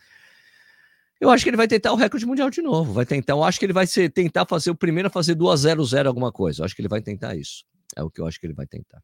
[1.21, 2.93] Eu acho que ele vai tentar o recorde mundial de novo.
[2.93, 6.07] Vai tentar, eu acho que ele vai ser, tentar fazer o primeiro a fazer 2-0-0
[6.07, 6.61] alguma coisa.
[6.61, 7.65] Eu acho que ele vai tentar isso.
[7.97, 9.01] É o que eu acho que ele vai tentar.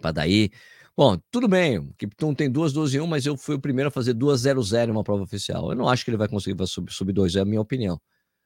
[0.00, 0.50] Para daí
[0.98, 3.86] Bom, tudo bem, o Kipton tem duas 12 e 1, mas eu fui o primeiro
[3.86, 5.70] a fazer 2 0 0 em uma prova oficial.
[5.70, 8.00] Eu não acho que ele vai conseguir subir, subir 2, é a minha opinião.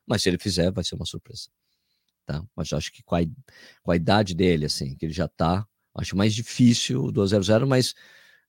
[0.06, 1.48] Mas se ele fizer, vai ser uma surpresa.
[2.26, 2.44] Tá?
[2.54, 3.20] Mas acho que com a,
[3.82, 7.42] com a idade dele, assim, que ele já tá, acho mais difícil o 2 0
[7.42, 7.94] 0, mas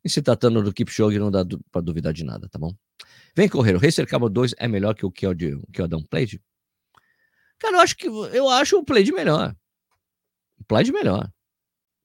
[0.03, 2.75] em se tratando do Kipchoge, não dá para duvidar de nada, tá bom?
[3.33, 5.13] Vem correr, o Racer Cabo 2 é melhor que o
[5.81, 6.41] Adam Played?
[7.57, 9.55] Cara, eu acho que eu acho o Played melhor.
[10.59, 11.31] O Played melhor.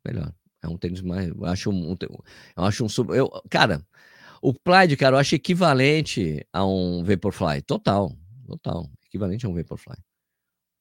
[0.06, 0.32] Melhor.
[0.62, 1.28] É um tênis mais.
[1.28, 1.96] Eu acho um.
[2.56, 3.16] Eu acho um sub.
[3.16, 3.84] Eu, cara,
[4.42, 7.62] o Plaid, cara, eu acho equivalente a um Vaporfly.
[7.62, 8.12] Total.
[8.46, 8.88] Total.
[9.06, 9.96] Equivalente a um Vaporfly.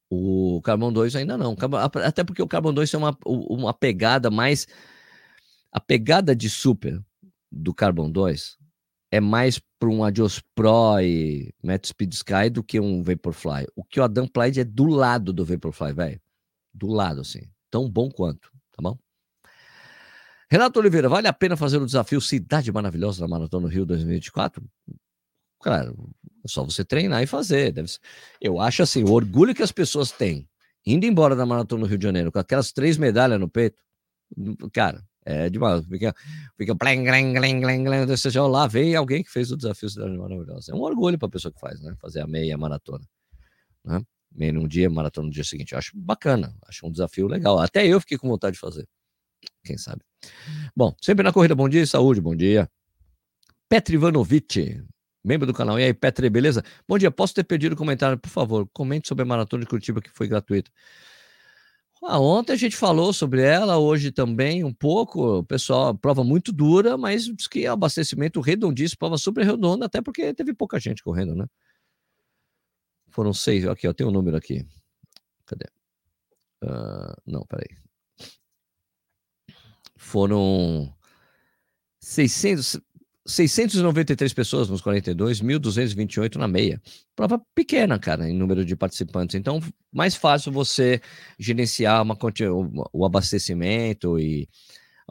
[0.09, 1.55] O Carbon 2 ainda não.
[2.03, 4.67] Até porque o Carbon 2 tem uma, uma pegada mais.
[5.71, 7.03] A pegada de super
[7.51, 8.57] do Carbon 2
[9.11, 13.67] é mais para um Adios Pro e Metro Speed Sky do que um Vaporfly.
[13.75, 16.21] O que o Adam Plaid é do lado do Vaporfly, velho.
[16.73, 17.41] Do lado, assim.
[17.69, 18.97] Tão bom quanto, tá bom?
[20.49, 24.63] Renato Oliveira, vale a pena fazer o desafio Cidade Maravilhosa na Maratona no Rio 2024?
[25.59, 26.09] Claro,
[26.43, 27.73] é só você treinar e fazer.
[28.39, 30.47] Eu acho assim, o orgulho que as pessoas têm
[30.85, 33.77] indo embora da Maratona no Rio de Janeiro com aquelas três medalhas no peito,
[34.71, 35.85] cara, é demais.
[35.85, 36.15] Fica,
[36.57, 40.17] fica blém, blém, blém, blém, blém, você lá vem alguém que fez o desafio Cidade
[40.17, 40.71] Maravilhosa.
[40.71, 41.93] É um orgulho para a pessoa que faz, né?
[41.99, 43.03] Fazer a meia maratona.
[43.83, 44.01] Né?
[44.31, 45.73] Meia num dia, maratona no dia seguinte.
[45.73, 47.59] Eu acho bacana, acho um desafio legal.
[47.59, 48.87] Até eu fiquei com vontade de fazer.
[49.63, 50.01] Quem sabe?
[50.75, 52.69] Bom, sempre na corrida, bom dia e saúde, bom dia.
[53.69, 54.81] Petri Ivanovic,
[55.23, 55.79] membro do canal.
[55.79, 56.63] E aí, Petri, beleza?
[56.87, 58.67] Bom dia, posso ter pedido comentário, por favor?
[58.71, 60.71] Comente sobre a maratona de Curitiba que foi gratuita.
[62.03, 65.43] Ah, ontem a gente falou sobre ela, hoje também um pouco.
[65.43, 70.33] Pessoal, prova muito dura, mas diz que é abastecimento redondíssimo, prova super redonda, até porque
[70.33, 71.45] teve pouca gente correndo, né?
[73.09, 74.65] Foram seis, aqui, ó, tem um número aqui.
[75.45, 75.65] Cadê?
[76.63, 77.67] Uh, não, peraí
[80.07, 80.89] foram
[81.99, 82.79] 600,
[83.25, 86.81] 693 pessoas nos 42, 1.228 na meia.
[87.13, 89.35] Prova pequena, cara, em número de participantes.
[89.35, 91.01] Então, mais fácil você
[91.37, 92.17] gerenciar uma,
[92.93, 94.47] o abastecimento e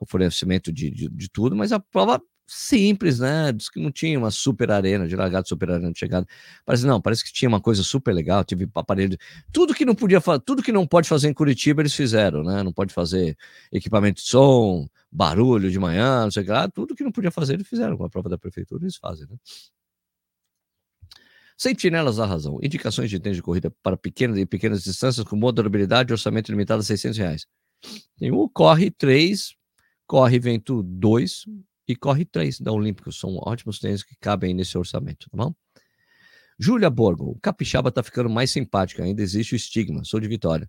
[0.01, 3.53] o fornecimento de, de, de tudo, mas a prova simples, né?
[3.53, 6.27] Diz que não tinha uma super arena de largada, super arena de chegada.
[6.65, 9.19] Parece não, parece que tinha uma coisa super legal, tive aparelho,
[9.53, 12.63] tudo que não podia fazer, tudo que não pode fazer em Curitiba eles fizeram, né?
[12.63, 13.37] Não pode fazer
[13.73, 17.31] equipamento de som, barulho de manhã, não sei o que lá, tudo que não podia
[17.31, 19.37] fazer eles fizeram com a prova da prefeitura, eles fazem, né?
[21.59, 22.59] Sentinelas da razão.
[22.63, 26.81] Indicações de tempo de corrida para pequenas e pequenas distâncias com modulabilidade e orçamento limitado
[26.81, 27.47] a 600 reais.
[28.19, 29.55] Tem o Corre 3,
[30.07, 31.45] Corre Vento 2,
[31.87, 33.19] e corre três da Olímpicos.
[33.19, 35.55] São ótimos tênis que cabem nesse orçamento, tá bom?
[36.59, 40.69] Júlia Borgo, o capixaba tá ficando mais simpática, ainda existe o estigma, sou de Vitória.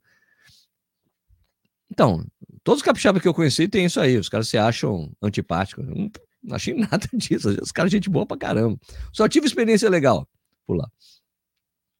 [1.89, 2.25] Então,
[2.63, 5.87] todos os capixabas que eu conheci têm isso aí, os caras se acham antipáticos.
[5.87, 6.11] Não,
[6.43, 8.77] não achei nada disso, os caras gente boa pra caramba.
[9.13, 10.27] Só tive experiência legal
[10.65, 10.89] por lá.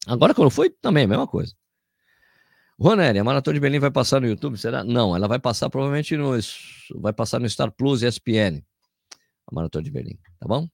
[0.06, 1.54] Agora, quando foi, também a mesma coisa.
[2.80, 4.84] Ronelli, a Maratona de Berlim vai passar no YouTube, será?
[4.84, 6.32] Não, ela vai passar provavelmente no,
[6.96, 8.64] vai passar no Star Plus e ESPN
[9.48, 10.68] a Maratona de Berlim, tá bom?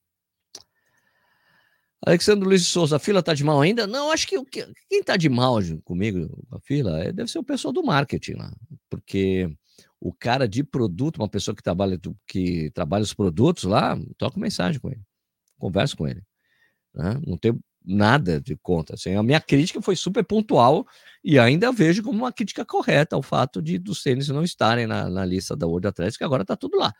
[2.06, 3.86] Alexandre Luiz Souza, a fila tá de mal ainda?
[3.86, 4.36] Não, acho que
[4.90, 8.52] quem tá de mal comigo, a fila, é, deve ser o pessoal do marketing lá,
[8.90, 9.50] porque
[9.98, 14.78] o cara de produto, uma pessoa que trabalha, que trabalha os produtos lá, troca mensagem
[14.78, 15.00] com ele,
[15.56, 16.22] conversa com ele,
[16.94, 17.18] né?
[17.26, 18.94] não tem nada de conta.
[18.94, 20.86] Assim, a minha crítica foi super pontual
[21.22, 25.08] e ainda vejo como uma crítica correta o fato de dos tênis não estarem na,
[25.08, 26.92] na lista da World Athletics, que agora tá tudo lá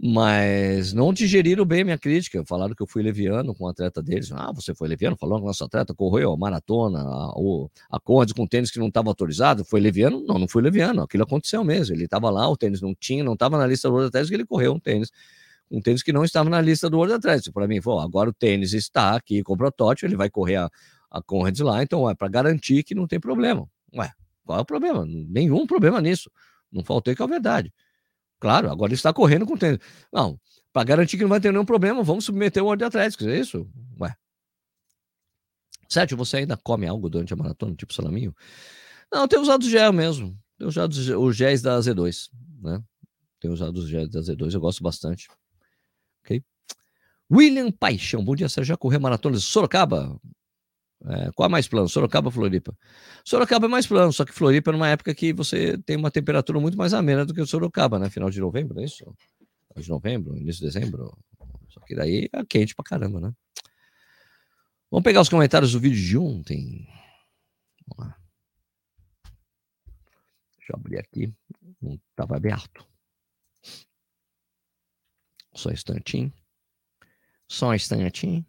[0.00, 2.44] mas não digeriram bem minha crítica.
[2.46, 4.30] Falaram que eu fui leviano com o atleta deles.
[4.32, 5.16] Ah, você foi leviano?
[5.16, 7.32] Falou que nosso atleta correu a maratona, a,
[7.90, 9.64] a corda com tênis que não estava autorizado.
[9.64, 10.24] Foi leviano?
[10.26, 11.02] Não, não fui leviano.
[11.02, 11.94] Aquilo aconteceu mesmo.
[11.94, 14.36] Ele estava lá, o tênis não tinha, não estava na lista do World Athletics, que
[14.36, 15.10] ele correu um tênis.
[15.70, 17.52] Um tênis que não estava na lista do World Athletics.
[17.52, 20.70] Para mim, pô, agora o tênis está aqui com o protótipo, ele vai correr a,
[21.10, 23.66] a Conrads lá, então é para garantir que não tem problema.
[23.96, 24.10] Ué,
[24.44, 25.04] qual é o problema?
[25.06, 26.30] Nenhum problema nisso.
[26.70, 27.72] Não faltei com a verdade.
[28.40, 29.78] Claro, agora está correndo com tênis.
[30.12, 30.38] Não,
[30.72, 33.68] para garantir que não vai ter nenhum problema, vamos submeter o ordem atlético, é isso?
[34.00, 34.14] Ué.
[35.88, 38.34] Sérgio, você ainda come algo durante a maratona, tipo salaminho?
[39.12, 40.36] Não, tenho usado gel mesmo.
[40.58, 42.28] Tenho usado os géis da Z2,
[42.62, 42.82] né?
[43.40, 45.28] Tenho usado os géis da Z2, eu gosto bastante.
[46.24, 46.42] Ok?
[47.30, 48.68] William Paixão, bom dia, Sérgio.
[48.68, 50.20] Já correu maratona de Sorocaba?
[51.06, 51.88] É, qual é mais plano?
[51.88, 52.76] Sorocaba ou Floripa?
[53.24, 56.58] Sorocaba é mais plano, só que Floripa é numa época que você tem uma temperatura
[56.58, 58.08] muito mais amena do que o Sorocaba, né?
[58.08, 59.04] Final de novembro, é isso?
[59.68, 61.16] Final de novembro, início de dezembro.
[61.68, 63.32] Só que daí é quente pra caramba, né?
[64.90, 66.88] Vamos pegar os comentários do vídeo de ontem.
[67.86, 68.16] Vamos lá.
[70.56, 71.34] Deixa eu abrir aqui.
[71.82, 72.86] Não estava aberto.
[75.52, 76.32] Só um instantinho.
[77.46, 78.46] Só um instantinho.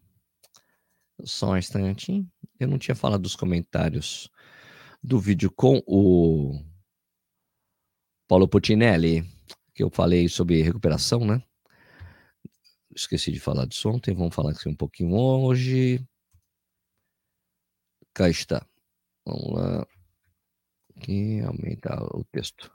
[1.24, 2.32] Só um instantinho.
[2.60, 4.30] Eu não tinha falado dos comentários
[5.04, 6.60] do vídeo com o
[8.28, 9.24] Paulo Putinelli,
[9.74, 11.44] que eu falei sobre recuperação, né?
[12.96, 16.06] Esqueci de falar disso ontem, vamos falar aqui um pouquinho hoje.
[18.14, 18.66] Cá está.
[19.26, 19.88] Vamos lá.
[20.96, 22.75] Aqui, aumentar o texto.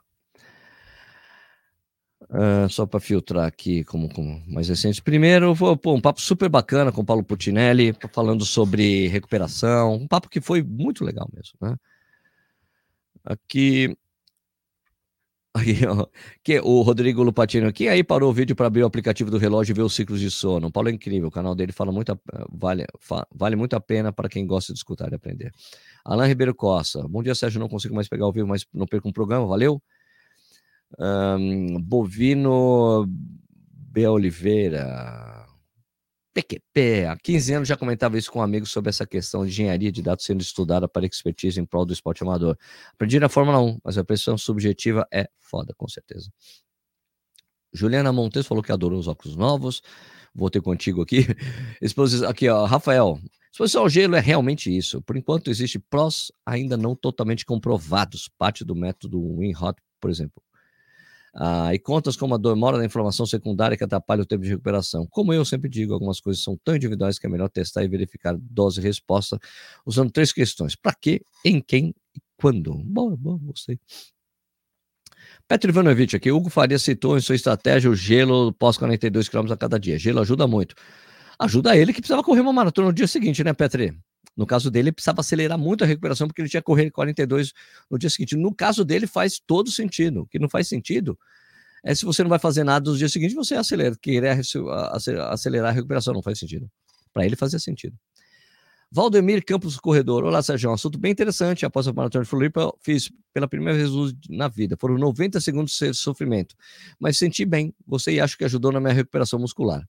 [2.29, 4.99] Uh, só para filtrar aqui como, como, mais recentes.
[4.99, 9.95] Primeiro, pô, um papo super bacana com o Paulo Putinelli, falando sobre recuperação.
[9.95, 11.75] Um papo que foi muito legal mesmo, né?
[13.25, 13.95] Aqui.
[15.53, 16.07] Aí, ó,
[16.41, 19.73] que o Rodrigo Lupatino aqui, aí parou o vídeo para abrir o aplicativo do relógio
[19.73, 20.67] e ver os ciclos de sono.
[20.67, 22.17] O Paulo é incrível, o canal dele fala muito,
[22.49, 25.51] vale, fa, vale muito a pena para quem gosta de escutar e aprender.
[26.05, 27.59] Alain Ribeiro Costa, bom dia, Sérgio.
[27.59, 29.83] Não consigo mais pegar o vivo, mas não perco um programa, valeu.
[30.99, 34.07] Um, Bovino B.
[34.07, 35.41] Oliveira.
[36.33, 39.91] PQP, há 15 anos já comentava isso com um amigo sobre essa questão de engenharia
[39.91, 42.57] de dados sendo estudada para expertise em prol do esporte amador.
[42.93, 46.31] Aprendi na Fórmula 1, mas a pressão subjetiva é foda, com certeza.
[47.73, 49.81] Juliana Montes falou que adorou os óculos novos.
[50.33, 51.25] Voltei contigo aqui.
[51.81, 53.19] Exposição, aqui, ó, Rafael.
[53.51, 55.01] Exposição ao gelo é realmente isso.
[55.01, 58.29] Por enquanto, existe prós ainda não totalmente comprovados.
[58.37, 60.41] Parte do método WinHot, por exemplo.
[61.33, 65.07] Ah, e contas como a demora da inflamação secundária que atrapalha o tempo de recuperação.
[65.09, 68.35] Como eu sempre digo, algumas coisas são tão individuais que é melhor testar e verificar
[68.37, 69.39] dose e resposta
[69.85, 72.73] usando três questões: para quê, em quem e quando.
[72.83, 73.79] Bom, bom, gostei.
[75.47, 79.57] Petro Ivanovic aqui, Hugo Faria citou em sua estratégia o gelo pós 42 km a
[79.57, 79.97] cada dia.
[79.97, 80.75] Gelo ajuda muito.
[81.39, 83.97] Ajuda ele que precisava correr uma maratona no dia seguinte, né, Petri?
[84.35, 87.53] No caso dele, ele precisava acelerar muito a recuperação porque ele tinha que correr 42
[87.89, 88.35] no dia seguinte.
[88.35, 90.21] No caso dele, faz todo sentido.
[90.21, 91.17] O que não faz sentido
[91.83, 94.39] é se você não vai fazer nada nos dias seguintes, você acelera, querer
[95.29, 96.69] acelerar a recuperação, não faz sentido.
[97.11, 97.97] Para ele fazia sentido.
[98.93, 100.25] Valdemir Campos Corredor.
[100.25, 100.69] Olá, Sérgio.
[100.69, 101.65] Um assunto bem interessante.
[101.65, 103.89] Após a maratona de Floripa, fiz pela primeira vez
[104.29, 104.75] na vida.
[104.77, 106.55] Foram 90 segundos de sofrimento.
[106.99, 107.73] Mas senti bem.
[107.87, 109.87] Gostei e acho que ajudou na minha recuperação muscular.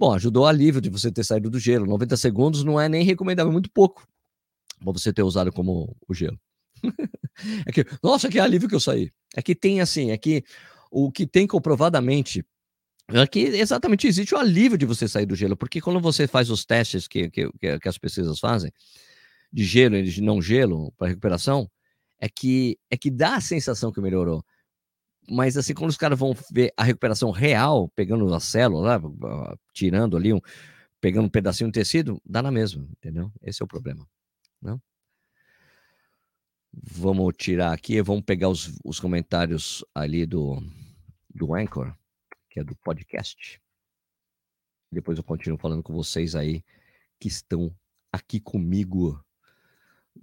[0.00, 1.84] Bom, ajudou alívio de você ter saído do gelo.
[1.84, 4.08] 90 segundos não é nem recomendável, muito pouco
[4.82, 6.40] para você ter usado como o gelo.
[7.66, 9.10] é que, nossa, que alívio que eu saí.
[9.36, 10.42] É que tem assim, é que
[10.90, 12.42] o que tem comprovadamente
[13.08, 16.48] é que exatamente existe o alívio de você sair do gelo, porque quando você faz
[16.48, 18.72] os testes que, que, que as pesquisas fazem,
[19.52, 21.70] de gelo e de não gelo para recuperação,
[22.18, 24.42] é que é que dá a sensação que melhorou.
[25.28, 29.00] Mas assim, quando os caras vão ver a recuperação real, pegando a célula,
[29.72, 30.40] tirando ali, um,
[31.00, 33.32] pegando um pedacinho de tecido, dá na mesma, entendeu?
[33.42, 34.06] Esse é o problema.
[34.60, 34.80] Não?
[36.72, 40.62] Vamos tirar aqui, vamos pegar os, os comentários ali do,
[41.32, 41.94] do Anchor
[42.50, 43.62] que é do podcast.
[44.90, 46.64] Depois eu continuo falando com vocês aí
[47.18, 47.74] que estão
[48.12, 49.24] aqui comigo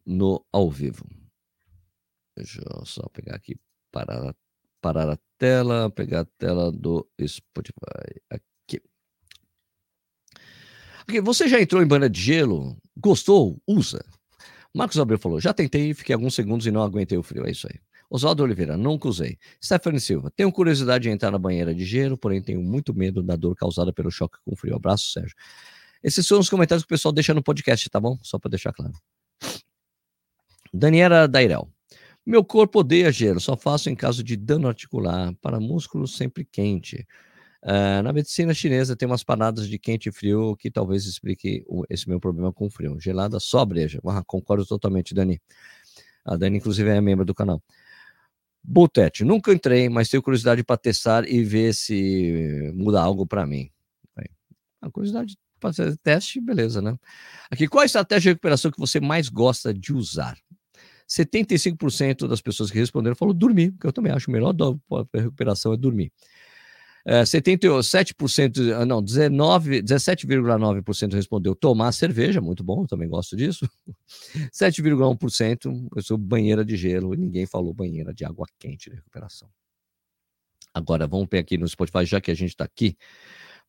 [0.05, 1.09] no ao vivo.
[2.35, 3.57] Deixa eu só pegar aqui,
[3.91, 4.35] parar,
[4.81, 8.21] parar a tela, pegar a tela do Spotify.
[8.29, 8.81] Aqui.
[11.01, 11.21] aqui.
[11.21, 12.77] Você já entrou em banda de gelo?
[12.95, 13.61] Gostou?
[13.67, 14.03] Usa.
[14.73, 17.45] Marcos Abreu falou: já tentei, fiquei alguns segundos e não aguentei o frio.
[17.45, 17.79] É isso aí.
[18.09, 19.37] Oswaldo Oliveira, nunca usei.
[19.63, 23.35] Stephanie Silva, tenho curiosidade de entrar na banheira de gelo, porém tenho muito medo da
[23.35, 24.75] dor causada pelo choque com frio.
[24.75, 25.35] Abraço, Sérgio.
[26.01, 28.17] Esses são os comentários que o pessoal deixa no podcast, tá bom?
[28.21, 28.93] Só para deixar claro.
[30.73, 31.69] Daniela Dairel.
[32.27, 37.07] Meu corpo odeia gelo, só faço em caso de dano articular, para músculo sempre quente.
[37.63, 41.85] Uh, na medicina chinesa tem umas paradas de quente e frio que talvez explique o,
[41.89, 42.99] esse meu problema com frio.
[42.99, 44.01] Gelada só breja.
[44.05, 45.41] Ah, concordo totalmente, Dani.
[46.25, 47.63] A Dani, inclusive, é membro do canal.
[48.61, 53.71] Botete, nunca entrei, mas tenho curiosidade para testar e ver se muda algo para mim.
[54.81, 56.97] A curiosidade para fazer teste, beleza, né?
[57.49, 60.37] Aqui, qual a estratégia de recuperação que você mais gosta de usar?
[61.07, 64.65] 75% das pessoas que responderam falou dormir, que eu também acho o melhor da
[65.13, 66.11] recuperação é dormir.
[67.09, 73.65] É, 77%, ah, não, 17,9% respondeu tomar cerveja, muito bom, eu também gosto disso.
[74.51, 79.47] 7,1% eu sou banheira de gelo e ninguém falou banheira de água quente de recuperação.
[80.73, 82.97] Agora, vamos ver aqui no Spotify, já que a gente está aqui,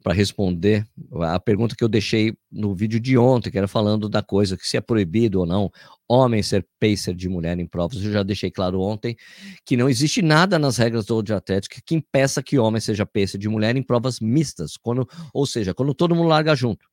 [0.03, 0.87] para responder
[1.23, 4.67] a pergunta que eu deixei no vídeo de ontem, que era falando da coisa, que
[4.67, 5.71] se é proibido ou não
[6.09, 8.03] homem ser pacer de mulher em provas.
[8.03, 9.17] Eu já deixei claro ontem
[9.65, 13.39] que não existe nada nas regras do World Atlético que impeça que homem seja pacer
[13.39, 16.87] de mulher em provas mistas, quando, ou seja, quando todo mundo larga junto.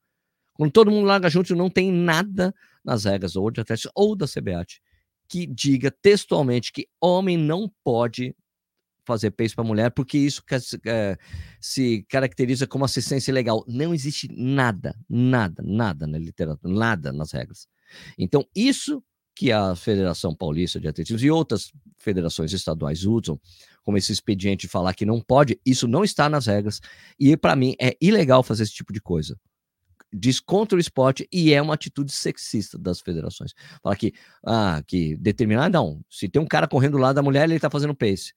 [0.54, 4.26] Quando todo mundo larga junto, não tem nada nas regras do World Athletics ou da
[4.28, 4.82] CBAT
[5.28, 8.36] que diga textualmente que homem não pode
[9.06, 10.44] fazer pace para mulher, porque isso
[10.86, 11.18] é,
[11.62, 13.64] se caracteriza como assistência legal.
[13.68, 17.68] Não existe nada, nada, nada na literatura, nada nas regras.
[18.18, 19.04] Então, isso
[19.36, 23.40] que a Federação Paulista de Atletismo e outras federações estaduais usam,
[23.84, 26.80] como esse expediente de falar que não pode, isso não está nas regras.
[27.20, 29.38] E, para mim, é ilegal fazer esse tipo de coisa
[30.18, 33.54] diz contra o esporte e é uma atitude sexista das federações.
[33.84, 34.14] Fala que,
[34.46, 37.94] ah, que determinar, não, se tem um cara correndo lá da mulher, ele tá fazendo
[37.94, 38.34] pace.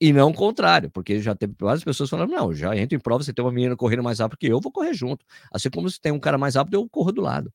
[0.00, 3.22] E não o contrário, porque já teve várias pessoas falando: não, já entra em prova,
[3.22, 5.26] você tem uma menina correndo mais rápido que eu, vou correr junto.
[5.52, 7.52] Assim como se tem um cara mais rápido, eu corro do lado.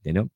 [0.00, 0.30] Entendeu?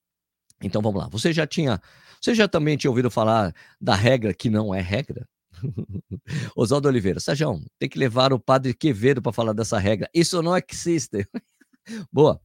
[0.62, 1.08] Então vamos lá.
[1.08, 1.80] Você já tinha.
[2.20, 5.28] Você já também tinha ouvido falar da regra que não é regra?
[6.56, 10.08] Oswaldo Oliveira, Sajão, tem que levar o padre Quevedo para falar dessa regra.
[10.14, 11.26] Isso não existe.
[12.12, 12.40] Boa.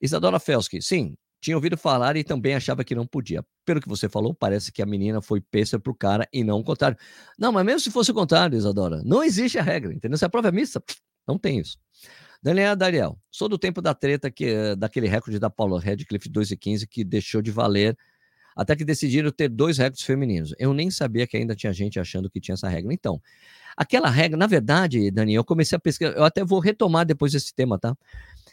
[0.00, 3.44] Isadora Felski, sim, tinha ouvido falar e também achava que não podia.
[3.64, 6.64] Pelo que você falou, parece que a menina foi para pro cara e não o
[6.64, 6.96] contrário.
[7.38, 10.18] Não, mas mesmo se fosse o contrário, Isadora, não existe a regra, entendeu?
[10.18, 10.52] Se a prova é
[11.26, 11.78] não tem isso.
[12.42, 16.50] Daniela Dariel, sou do tempo da treta que, eh, daquele recorde da Paula Redcliffe 2
[16.50, 17.96] e 15 que deixou de valer
[18.56, 20.54] até que decidiram ter dois recordes femininos.
[20.58, 22.92] Eu nem sabia que ainda tinha gente achando que tinha essa regra.
[22.92, 23.20] Então,
[23.76, 27.54] aquela regra, na verdade, Daniel, eu comecei a pesquisar, eu até vou retomar depois esse
[27.54, 27.94] tema, tá?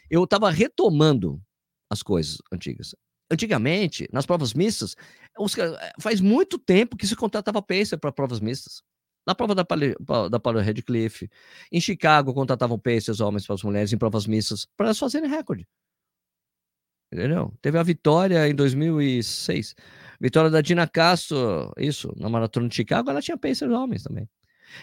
[0.10, 1.42] Eu estava retomando
[1.90, 2.94] as coisas antigas.
[3.32, 4.96] Antigamente, nas provas mistas,
[5.40, 5.56] os,
[6.00, 8.84] faz muito tempo que se contratava pacer para provas mistas.
[9.26, 9.66] Na prova da,
[10.30, 11.30] da Paulo Redcliffe,
[11.72, 15.68] em Chicago, contratavam pacers homens para as mulheres em provas mistas para elas fazerem recorde.
[17.12, 17.54] Entendeu?
[17.62, 19.76] Teve a vitória em 2006.
[20.20, 24.28] Vitória da Dina Castro, isso, na maratona de Chicago, ela tinha pacers homens também.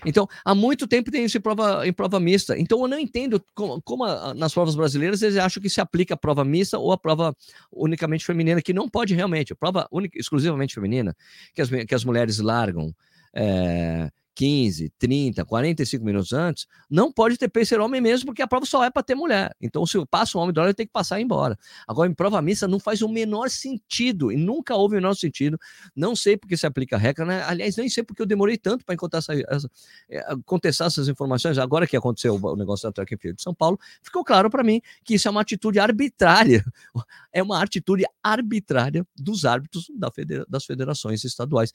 [0.06, 2.58] Então, há muito tempo tem isso em prova, em prova mista.
[2.58, 6.14] Então, eu não entendo como, como a, nas provas brasileiras eles acham que se aplica
[6.14, 7.34] a prova mista ou a prova
[7.72, 9.52] unicamente feminina, que não pode realmente.
[9.52, 11.16] A prova exclusivamente feminina,
[11.54, 12.94] que as, que as mulheres largam,
[13.34, 18.64] é, 15, 30, 45 minutos antes, não pode ter pacer homem mesmo, porque a prova
[18.64, 19.54] só é para ter mulher.
[19.60, 21.58] Então, se passa um homem do lado, ele tem que passar e ir embora.
[21.86, 25.58] Agora, em prova mista, não faz o menor sentido, e nunca houve o menor sentido.
[25.94, 27.42] Não sei porque se aplica a regra, né?
[27.44, 29.70] Aliás, nem sei porque eu demorei tanto para essa, essa,
[30.08, 31.58] é, contestar essas informações.
[31.58, 34.80] Agora que aconteceu o negócio da Track Field de São Paulo, ficou claro para mim
[35.04, 36.64] que isso é uma atitude arbitrária.
[37.32, 41.72] É uma atitude arbitrária dos árbitros da federa das federações estaduais.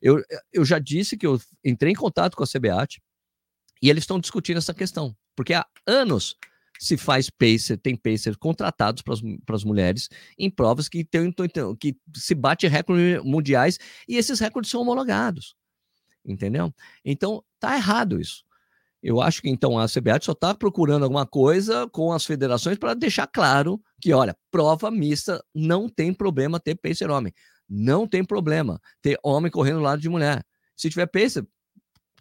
[0.00, 3.00] Eu, eu já disse que eu entrei em contato com a CBAT
[3.82, 6.36] e eles estão discutindo essa questão, porque há anos
[6.78, 11.32] se faz pacer, tem pacer contratados para as mulheres em provas que, tem,
[11.78, 13.78] que se bate recordes mundiais
[14.08, 15.54] e esses recordes são homologados.
[16.24, 16.74] Entendeu?
[17.04, 18.44] Então, tá errado isso.
[19.02, 22.94] Eu acho que então a CBAT só está procurando alguma coisa com as federações para
[22.94, 27.32] deixar claro que, olha, prova mista não tem problema ter pacer homem.
[27.68, 30.42] Não tem problema ter homem correndo do lado de mulher.
[30.74, 31.46] Se tiver pacer,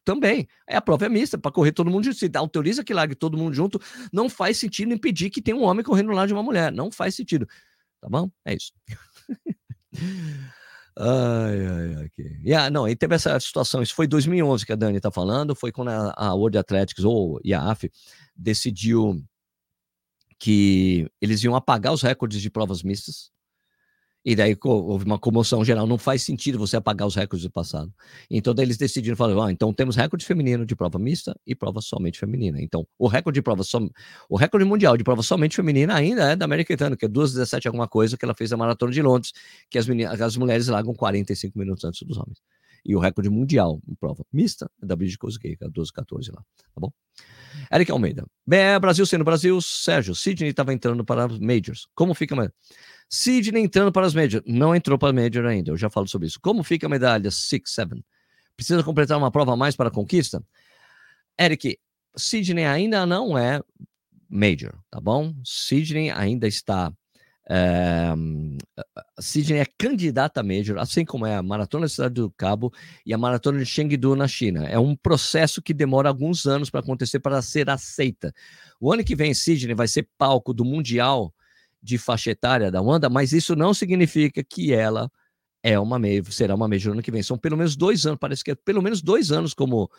[0.03, 0.47] também.
[0.67, 2.17] É a prova é mista, para correr todo mundo junto.
[2.17, 3.79] Se autoriza que largue todo mundo junto,
[4.11, 6.71] não faz sentido impedir que tenha um homem correndo do lado de uma mulher.
[6.71, 7.47] Não faz sentido.
[8.01, 8.29] Tá bom?
[8.45, 8.73] É isso.
[10.97, 12.09] ai, ai.
[12.45, 13.81] Yeah, não, e teve essa situação.
[13.81, 15.55] Isso foi 2011 que a Dani está falando.
[15.55, 17.89] Foi quando a, a World Athletics ou IAAF
[18.35, 19.23] decidiu
[20.39, 23.31] que eles iam apagar os recordes de provas mistas
[24.25, 25.87] e daí houve uma comoção geral.
[25.87, 27.93] Não faz sentido você apagar os recordes do passado.
[28.29, 32.19] Então, eles decidiram falar: ah, então temos recorde feminino de prova mista e prova somente
[32.19, 32.61] feminina.
[32.61, 33.89] Então, o recorde de prova som...
[34.29, 37.67] o recorde mundial de prova somente feminina ainda é da América Americana, que é 2,17
[37.67, 39.31] alguma coisa, que ela fez a maratona de Londres,
[39.69, 42.39] que as, meninas, as mulheres largam 45 minutos antes dos homens.
[42.85, 46.41] E o recorde mundial em prova mista é da Bridget Kosgei, que é 12,14 lá.
[46.41, 46.91] Tá bom?
[47.71, 48.25] Eric Almeida.
[48.45, 51.87] Bem, Brasil sendo Brasil, Sérgio, Sidney estava entrando para Majors.
[51.95, 52.49] Como fica mais?
[53.13, 54.43] Sidney entrando para as Majors.
[54.43, 56.39] Não entrou para a Major ainda, eu já falo sobre isso.
[56.41, 58.03] Como fica a medalha 6-7?
[58.57, 60.43] Precisa completar uma prova a mais para a conquista?
[61.39, 61.77] Eric,
[62.17, 63.61] Sidney ainda não é
[64.27, 65.31] Major, tá bom?
[65.45, 66.91] Sidney ainda está.
[67.47, 68.13] É,
[69.19, 72.73] Sidney é candidata a Major, assim como é a Maratona da Cidade do Cabo
[73.05, 74.65] e a Maratona de Chengdu na China.
[74.65, 78.33] É um processo que demora alguns anos para acontecer para ser aceita.
[78.79, 81.31] O ano que vem, Sidney vai ser palco do Mundial
[81.83, 85.11] de faixa etária da Wanda, mas isso não significa que ela
[85.61, 87.23] é uma meio, será uma major ano que vem.
[87.23, 89.89] São pelo menos dois anos, parece que é pelo menos dois anos como,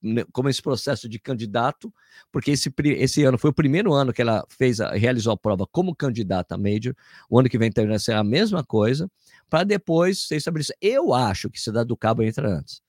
[0.00, 1.92] né, como esse processo de candidato,
[2.30, 5.66] porque esse, esse ano foi o primeiro ano que ela fez a, realizou a prova
[5.66, 6.94] como candidata a major.
[7.28, 9.08] O ano que vem também será a mesma coisa,
[9.48, 10.76] para depois ser estabelecido.
[10.80, 12.82] Eu acho que Cidade do Cabo entra antes.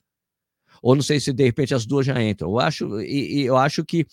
[0.81, 2.49] Ou não sei se de repente as duas já entram.
[2.49, 4.07] Eu acho, e, e eu acho que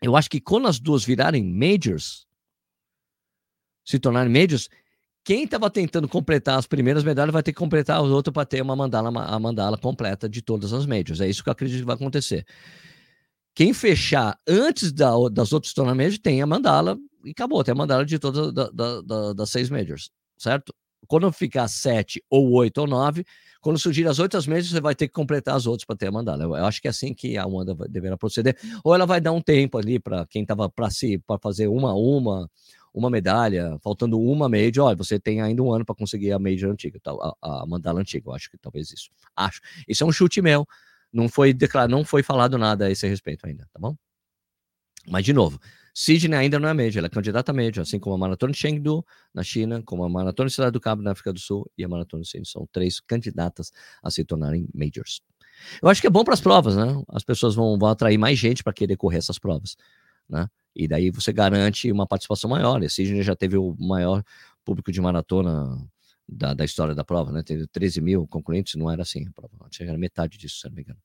[0.00, 2.27] eu acho que quando as duas virarem majors,
[3.88, 4.68] se tornarem médios,
[5.24, 8.60] quem estava tentando completar as primeiras medalhas vai ter que completar os outros para ter
[8.60, 11.22] uma mandala, a mandala completa de todas as médias.
[11.22, 12.44] É isso que eu acredito que vai acontecer.
[13.54, 17.74] Quem fechar antes da, das outras tornar médios tem a mandala e acabou, tem a
[17.74, 20.74] mandala de todas da, da, da, das seis médias, certo?
[21.06, 23.24] Quando ficar sete ou oito ou nove,
[23.62, 26.12] quando surgir as outras médias, você vai ter que completar as outras para ter a
[26.12, 26.44] mandala.
[26.44, 28.56] Eu, eu, acho que é assim que a Wanda deverá proceder.
[28.84, 31.90] Ou ela vai dar um tempo ali para quem estava para si, para fazer uma
[31.90, 32.50] a uma,
[32.92, 36.70] uma medalha, faltando uma major, olha, você tem ainda um ano para conseguir a major
[36.70, 39.10] antiga, a, a mandala antiga, eu acho que talvez isso.
[39.36, 39.60] Acho.
[39.86, 40.66] Isso é um chute meu,
[41.12, 43.96] não foi declarado, não foi falado nada a esse respeito ainda, tá bom?
[45.06, 45.58] Mas, de novo,
[45.94, 48.58] Sydney ainda não é major, ela é candidata a major, assim como a Maratona de
[48.58, 51.84] Chengdu, na China, como a Maratona de Cidade do Cabo, na África do Sul, e
[51.84, 52.46] a Maratona de Sydney.
[52.46, 53.72] São três candidatas
[54.02, 55.22] a se tornarem majors.
[55.82, 57.02] Eu acho que é bom para as provas, né?
[57.08, 59.76] As pessoas vão, vão atrair mais gente para querer correr essas provas,
[60.28, 60.48] né?
[60.74, 62.82] E daí você garante uma participação maior.
[62.82, 64.22] Esse Sidney já teve o maior
[64.64, 65.78] público de maratona
[66.28, 67.42] da, da história da prova, né?
[67.42, 70.82] Teve 13 mil concorrentes, não era assim a prova, era metade disso, se não me
[70.82, 71.00] engano.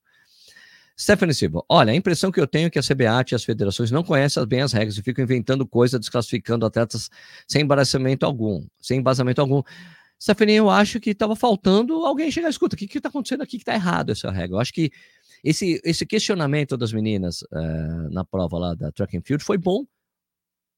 [1.00, 3.90] Stephanie Silva, olha, a impressão que eu tenho é que a CBAT e as federações
[3.90, 7.10] não conhecem bem as regras e ficam inventando coisas, desclassificando atletas
[7.48, 9.64] sem embasamento algum, sem embasamento algum.
[10.22, 13.64] Stephanie, eu acho que estava faltando alguém chegar, escuta, o que está acontecendo aqui que
[13.64, 14.56] está errado essa regra?
[14.56, 14.92] Eu acho que
[15.44, 19.86] esse, esse questionamento das meninas uh, na prova lá da track and field foi bom,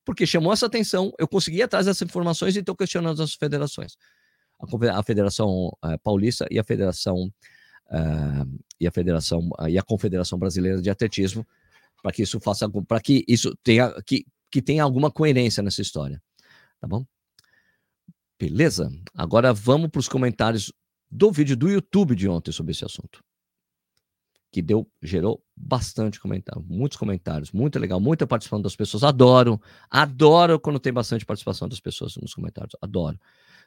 [0.03, 1.13] porque chamou essa atenção.
[1.20, 3.95] Eu consegui atrás dessas informações e estou questionando as federações.
[4.59, 7.32] A, a Federação uh, Paulista e a Federação
[7.91, 11.45] uh, e a Federação e a Confederação Brasileira de Atletismo
[12.01, 16.22] para que isso faça para que isso tenha que, que tenha alguma coerência nessa história,
[16.80, 17.05] tá bom?
[18.39, 18.91] Beleza?
[19.13, 20.72] Agora vamos para os comentários
[21.09, 23.24] do vídeo do YouTube de ontem sobre esse assunto
[24.56, 29.03] que deu, gerou bastante comentário, muitos comentários, muito legal, muita participação das pessoas.
[29.03, 33.20] Adoro, adoro quando tem bastante participação das pessoas nos comentários, adoro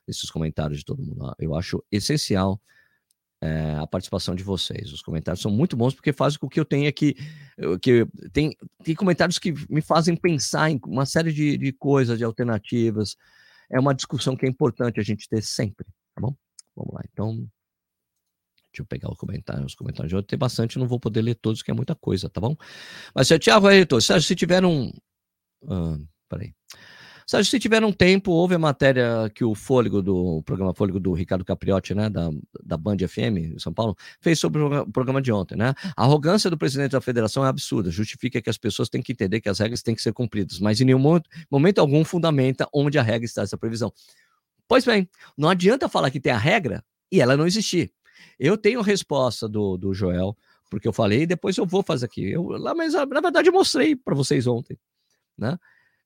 [0.06, 1.34] esses comentários de todo mundo.
[1.38, 2.58] Eu acho essencial
[3.38, 4.90] é, a participação de vocês.
[4.90, 7.14] Os comentários são muito bons porque fazem com que eu tenha que.
[7.82, 12.24] que tem, tem comentários que me fazem pensar em uma série de, de coisas, de
[12.24, 13.14] alternativas.
[13.70, 15.84] É uma discussão que é importante a gente ter sempre,
[16.14, 16.34] tá bom?
[16.74, 17.46] Vamos lá, então.
[18.72, 20.26] Deixa eu pegar comentário, os comentários de hoje.
[20.26, 22.56] Tem bastante, não vou poder ler todos, que é muita coisa, tá bom?
[23.14, 24.92] Mas, Tiago, editor, Sérgio, se tiver um.
[25.68, 25.96] Ah,
[26.28, 26.54] peraí.
[27.26, 30.98] Sérgio, se tiver um tempo, houve a matéria que o Fôlego do o programa Fôlego
[30.98, 32.30] do Ricardo Capriotti, né, da,
[32.64, 35.74] da Band FM em São Paulo, fez sobre o programa de ontem, né?
[35.94, 39.42] A arrogância do presidente da federação é absurda, justifica que as pessoas têm que entender
[39.42, 42.98] que as regras têm que ser cumpridas, mas em nenhum momento, momento algum fundamenta onde
[42.98, 43.92] a regra está essa previsão.
[44.66, 45.06] Pois bem,
[45.36, 47.92] não adianta falar que tem a regra e ela não existir.
[48.38, 50.36] Eu tenho a resposta do, do Joel,
[50.70, 52.30] porque eu falei, depois eu vou fazer aqui.
[52.30, 54.78] Eu, lá, mas na verdade eu mostrei para vocês ontem,
[55.36, 55.58] né?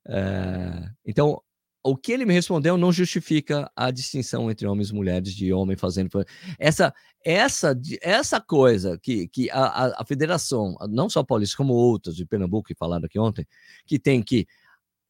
[0.06, 1.40] É, então,
[1.84, 5.76] o que ele me respondeu não justifica a distinção entre homens e mulheres, de homem
[5.76, 6.10] fazendo.
[6.58, 6.94] Essa,
[7.24, 12.68] essa, essa coisa que, que a, a federação, não só Paulista, como outras de Pernambuco,
[12.68, 13.46] que falaram aqui ontem,
[13.84, 14.46] que tem que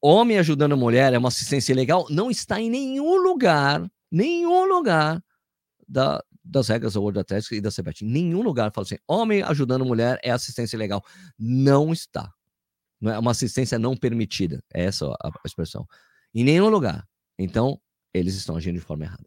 [0.00, 5.22] homem ajudando mulher é uma assistência legal, não está em nenhum lugar, nenhum lugar
[5.86, 8.04] da, das regras da World Athletics e da CBAT.
[8.04, 11.04] Em nenhum lugar fala assim, homem ajudando mulher é assistência legal.
[11.38, 12.30] Não está.
[13.00, 14.62] Não é uma assistência não permitida.
[14.72, 15.86] É essa a expressão.
[16.34, 17.06] Em nenhum lugar.
[17.38, 17.80] Então,
[18.12, 19.26] eles estão agindo de forma errada.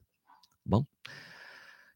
[0.66, 0.86] Bom?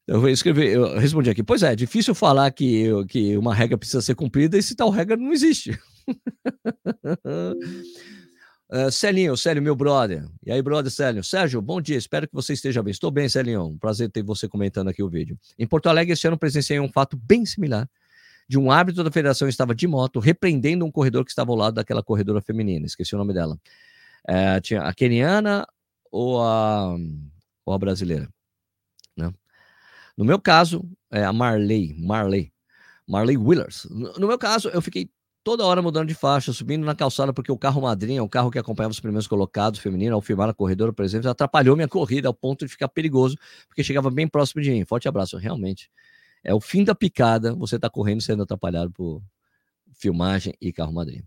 [0.05, 1.43] Eu vou escrever, eu respondi aqui.
[1.43, 4.89] Pois é, é difícil falar que, que uma regra precisa ser cumprida e se tal
[4.89, 5.79] regra não existe.
[8.71, 10.25] uh, Celinho, Célio, meu brother.
[10.45, 11.23] E aí, brother Célio?
[11.23, 12.91] Sérgio, bom dia, espero que você esteja bem.
[12.91, 13.65] Estou bem, Celinho.
[13.65, 15.37] Um prazer ter você comentando aqui o vídeo.
[15.57, 17.89] Em Porto Alegre, este ano presenciei um fato bem similar
[18.49, 21.75] de um árbitro da federação estava de moto repreendendo um corredor que estava ao lado
[21.75, 23.59] daquela corredora feminina, esqueci o nome dela.
[24.27, 25.67] É, tinha a keniana
[26.11, 26.95] ou a,
[27.63, 28.27] ou a brasileira,
[29.15, 29.31] né?
[30.17, 32.51] No meu caso, é a Marley, Marley,
[33.07, 33.85] Marley Willers.
[33.89, 35.11] No, no meu caso, eu fiquei
[35.49, 38.59] toda hora mudando de faixa, subindo na calçada, porque o carro madrinha, o carro que
[38.59, 42.35] acompanhava os primeiros colocados feminino, ao filmar a corredora, por exemplo, atrapalhou minha corrida ao
[42.35, 43.35] ponto de ficar perigoso,
[43.67, 44.85] porque chegava bem próximo de mim.
[44.85, 45.89] Forte abraço, realmente.
[46.43, 49.23] É o fim da picada, você está correndo sendo atrapalhado por
[49.91, 51.23] filmagem e carro madrinha.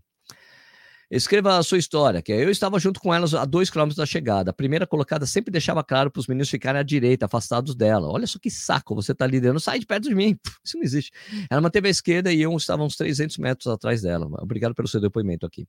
[1.15, 4.49] Escreva a sua história, que eu estava junto com elas a dois quilômetros da chegada.
[4.49, 8.09] A primeira colocada sempre deixava claro para os meninos ficarem à direita, afastados dela.
[8.09, 10.35] Olha só que saco, você está liderando, sai de perto de mim.
[10.65, 11.11] Isso não existe.
[11.51, 14.27] Ela manteve a esquerda e eu estava uns 300 metros atrás dela.
[14.41, 15.67] Obrigado pelo seu depoimento aqui.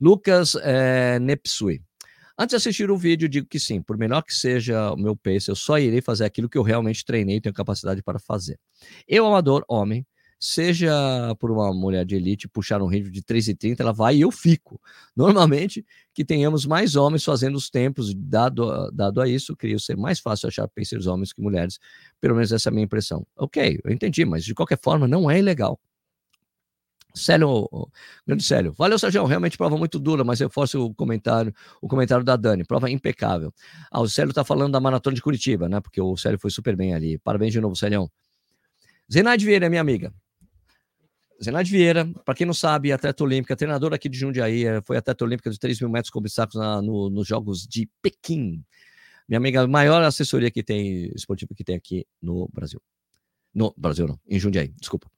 [0.00, 1.82] Lucas é, Nepsui.
[2.38, 5.48] Antes de assistir o vídeo, digo que sim, por melhor que seja o meu pace,
[5.48, 8.56] eu só irei fazer aquilo que eu realmente treinei e tenho capacidade para fazer.
[9.08, 10.06] Eu, amador, homem,
[10.38, 10.92] seja
[11.38, 14.80] por uma mulher de elite puxar um ritmo de 3,30, ela vai e eu fico.
[15.14, 15.84] Normalmente,
[16.14, 20.48] que tenhamos mais homens fazendo os tempos, dado, dado a isso, queria ser mais fácil
[20.48, 21.78] achar pacers homens que mulheres,
[22.20, 23.26] pelo menos essa é a minha impressão.
[23.36, 25.80] Ok, eu entendi, mas de qualquer forma não é ilegal.
[27.16, 27.66] Célio,
[28.26, 28.74] grande Célio.
[28.74, 29.24] Valeu, Sérgio.
[29.24, 32.62] Realmente prova muito dura, mas reforço o comentário, o comentário da Dani.
[32.62, 33.52] Prova impecável.
[33.90, 35.80] Ah, o Célio tá falando da maratona de Curitiba, né?
[35.80, 37.16] Porque o Célio foi super bem ali.
[37.18, 38.10] Parabéns de novo, Célio.
[39.10, 40.12] Zenaide Vieira, minha amiga.
[41.42, 45.24] Zenaide Vieira, para quem não sabe, atleta olímpica, treinadora aqui de Jundiaí, é, foi atleta
[45.24, 48.64] olímpica de 3 mil metros com obstáculos no, nos Jogos de Pequim.
[49.28, 52.80] Minha amiga, maior assessoria que tem, esportiva que tem aqui no Brasil.
[53.54, 55.10] No Brasil, não, em Jundiaí, desculpa.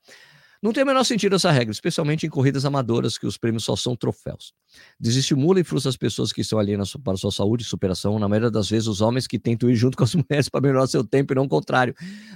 [0.60, 3.76] Não tem o menor sentido essa regra, especialmente em corridas amadoras que os prêmios só
[3.76, 4.52] são troféus.
[4.98, 8.18] Desestimula e frustra as pessoas que estão ali na, para sua saúde e superação.
[8.18, 10.88] Na maioria das vezes, os homens que tentam ir junto com as mulheres para melhorar
[10.88, 11.94] seu tempo e não o contrário.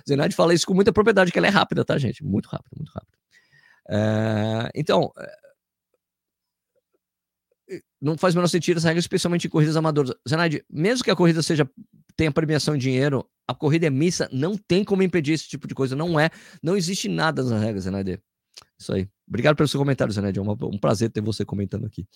[0.08, 2.22] Zenaide fala isso com muita propriedade, que ela é rápida, tá, gente?
[2.22, 3.18] Muito rápida, muito rápida.
[3.88, 5.42] É, então, é,
[8.00, 10.14] não faz o menor sentido essa regra, especialmente em corridas amadoras.
[10.28, 11.68] Zenaide, mesmo que a corrida seja
[12.16, 15.74] tenha premiação em dinheiro, a corrida é missa, não tem como impedir esse tipo de
[15.74, 16.30] coisa, não é,
[16.62, 18.20] não existe nada nas regras, Zenaide.
[18.78, 19.08] Isso aí.
[19.26, 22.06] Obrigado pelo seu comentário, Zenaide, é um prazer ter você comentando aqui.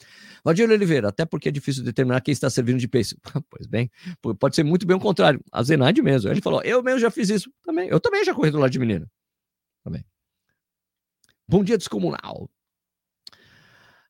[0.45, 3.17] Valdir Oliveira, até porque é difícil determinar quem está servindo de pace.
[3.49, 3.91] pois bem,
[4.39, 6.31] pode ser muito bem o contrário, a Zenaide mesmo.
[6.31, 8.79] Ele falou, eu mesmo já fiz isso, também, eu também já corri do lado de
[8.79, 9.11] menina.
[9.83, 10.05] Também.
[11.49, 12.51] Bom dia, descomunal.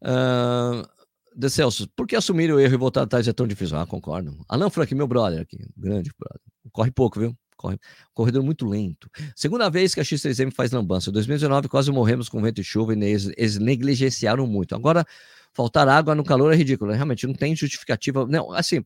[0.02, 0.86] Uh,
[1.34, 3.76] de Celso, por que assumir o erro e voltar atrás é tão difícil?
[3.76, 4.38] Ah, concordo.
[4.48, 6.40] Alan Frank, meu brother aqui, grande brother.
[6.72, 7.36] Corre pouco, viu?
[7.56, 7.78] Corre,
[8.14, 9.10] corredor muito lento.
[9.34, 11.10] Segunda vez que a X3M faz lambança.
[11.10, 14.74] Em 2019 quase morremos com vento e chuva e eles negligenciaram muito.
[14.74, 15.04] Agora,
[15.52, 16.92] faltar água no calor é ridículo.
[16.92, 18.26] Realmente, não tem justificativa.
[18.26, 18.82] Não, assim,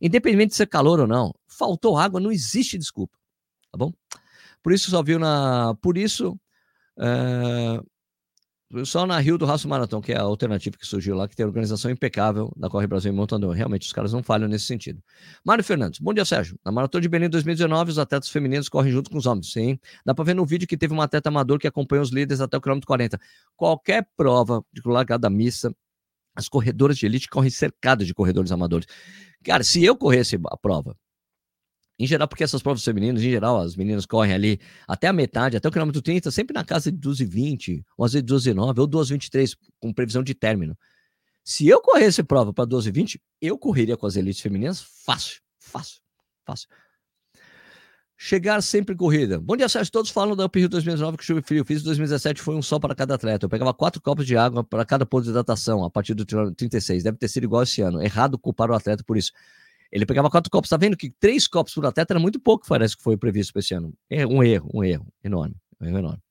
[0.00, 3.16] independente de ser calor ou não, faltou água, não existe desculpa.
[3.72, 3.92] Tá bom?
[4.62, 5.74] Por isso só viu na.
[5.80, 6.38] Por isso.
[6.96, 11.36] Uh, Só na Rio do Raço Maratão, que é a alternativa que surgiu lá, que
[11.36, 13.50] tem organização impecável da Corre Brasil em Montandão.
[13.50, 15.00] Realmente, os caras não falham nesse sentido.
[15.44, 16.58] Mário Fernandes, bom dia, Sérgio.
[16.64, 19.52] Na Maratona de Belém 2019, os atletas femininos correm junto com os homens.
[19.52, 19.78] Sim.
[20.04, 22.56] Dá para ver no vídeo que teve um atleta amador que acompanha os líderes até
[22.56, 23.18] o quilômetro 40.
[23.56, 25.72] Qualquer prova de largada missa,
[26.34, 28.86] as corredoras de elite correm cercadas de corredores amadores.
[29.44, 30.96] Cara, se eu corresse a prova
[31.98, 35.56] em geral, porque essas provas femininas, em geral, as meninas correm ali até a metade,
[35.56, 39.56] até o quilômetro 30, sempre na casa de 12,20, ou às vezes 12,9 ou 12,23,
[39.78, 40.76] com previsão de término.
[41.44, 46.00] Se eu corresse prova para 12,20, eu correria com as elites femininas fácil, fácil,
[46.44, 46.68] fácil.
[48.16, 49.38] Chegar sempre corrida.
[49.38, 49.92] Bom dia, Sérgio.
[49.92, 51.64] Todos falam da Up Rio 2019 que chuva e frio.
[51.64, 53.44] Fiz 2017, foi um sol para cada atleta.
[53.44, 57.02] Eu pegava quatro copos de água para cada ponto de hidratação a partir do 36.
[57.02, 58.00] Deve ter sido igual esse ano.
[58.00, 59.32] Errado culpar o atleta por isso.
[59.90, 60.70] Ele pegava quatro copos.
[60.70, 63.60] Tá vendo que três copos por atleta era muito pouco, parece que foi previsto para
[63.60, 63.94] esse ano.
[64.10, 65.56] É um erro, um erro enorme.
[65.80, 66.22] Um erro enorme.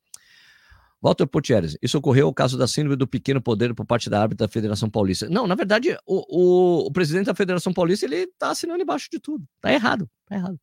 [1.02, 4.48] Walter Potieres, isso ocorreu o caso da síndrome do pequeno poder por parte da árbitra
[4.48, 5.28] da Federação Paulista.
[5.28, 9.20] Não, na verdade, o, o, o presidente da Federação Paulista, ele tá assinando embaixo de
[9.20, 9.46] tudo.
[9.60, 10.58] Tá errado, tá errado.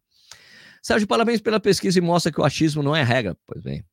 [0.83, 3.37] Sérgio, parabéns pela pesquisa e mostra que o achismo não é regra.
[3.47, 3.85] Pois bem.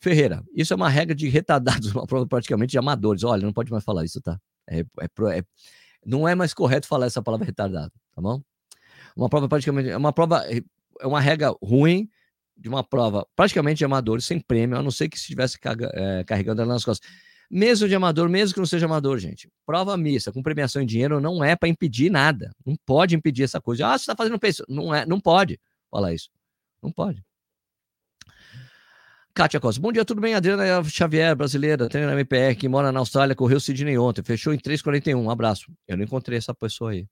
[0.00, 3.22] Ferreira, isso é uma regra de retardados, uma prova praticamente de amadores.
[3.22, 4.38] Olha, não pode mais falar isso, tá?
[4.68, 5.44] É, é, é,
[6.04, 8.42] não é mais correto falar essa palavra retardado, tá bom?
[9.14, 9.90] Uma prova praticamente.
[9.90, 10.44] É uma prova.
[11.00, 12.08] É uma regra ruim
[12.56, 15.58] de uma prova praticamente de amadores, sem prêmio, a não ser que se estivesse
[15.92, 17.08] é, carregando ela nas costas.
[17.48, 19.48] Mesmo de amador, mesmo que não seja amador, gente.
[19.64, 22.50] Prova mista, com premiação em dinheiro, não é para impedir nada.
[22.64, 23.86] Não pode impedir essa coisa.
[23.86, 24.64] Ah, você está fazendo preço.
[24.68, 25.60] Não, é, não pode
[25.90, 26.28] falar isso.
[26.82, 27.22] Não pode.
[29.32, 30.34] Kátia Costa, bom dia, tudo bem?
[30.34, 34.58] Adriana Xavier, brasileira, treina na MPR, que mora na Austrália, correu Sidney ontem, fechou em
[34.58, 35.14] 3,41.
[35.14, 35.70] Um abraço.
[35.86, 37.06] Eu não encontrei essa pessoa aí.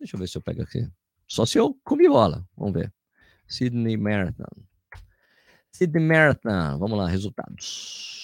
[0.00, 0.90] Deixa eu ver se eu pego aqui.
[1.28, 2.44] Só se eu comi bola.
[2.56, 2.92] Vamos ver.
[3.46, 4.64] Sydney Marathon.
[5.70, 6.78] Sydney Marathon.
[6.78, 8.18] Vamos lá, resultados.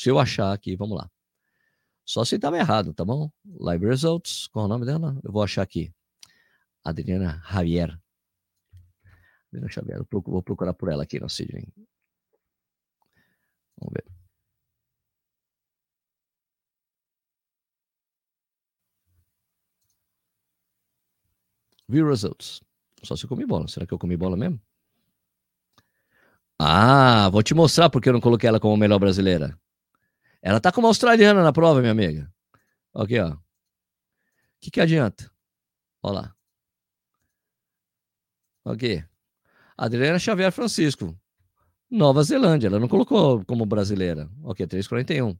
[0.00, 1.10] Se eu achar aqui, vamos lá.
[2.04, 3.30] Só se estava errado, tá bom?
[3.44, 4.46] Live Results.
[4.48, 5.18] Qual é o nome dela?
[5.24, 5.92] Eu vou achar aqui.
[6.84, 7.98] Adriana Javier.
[9.48, 9.98] Adriana Xavier.
[9.98, 11.72] Eu vou procurar por ela aqui no Sidney.
[13.78, 14.17] Vamos ver.
[21.88, 22.60] View results.
[23.02, 23.68] Só se eu comi bola.
[23.68, 24.60] Será que eu comi bola mesmo?
[26.58, 29.58] Ah, vou te mostrar porque eu não coloquei ela como melhor brasileira.
[30.42, 32.32] Ela tá como australiana na prova, minha amiga.
[32.94, 33.30] Aqui, ó.
[33.32, 33.38] O
[34.60, 35.30] que, que adianta?
[36.02, 36.34] Olha lá.
[38.64, 39.04] Ok.
[39.76, 41.16] Adriana Xavier Francisco,
[41.88, 42.66] Nova Zelândia.
[42.66, 44.28] Ela não colocou como brasileira.
[44.42, 45.38] Ok, 341.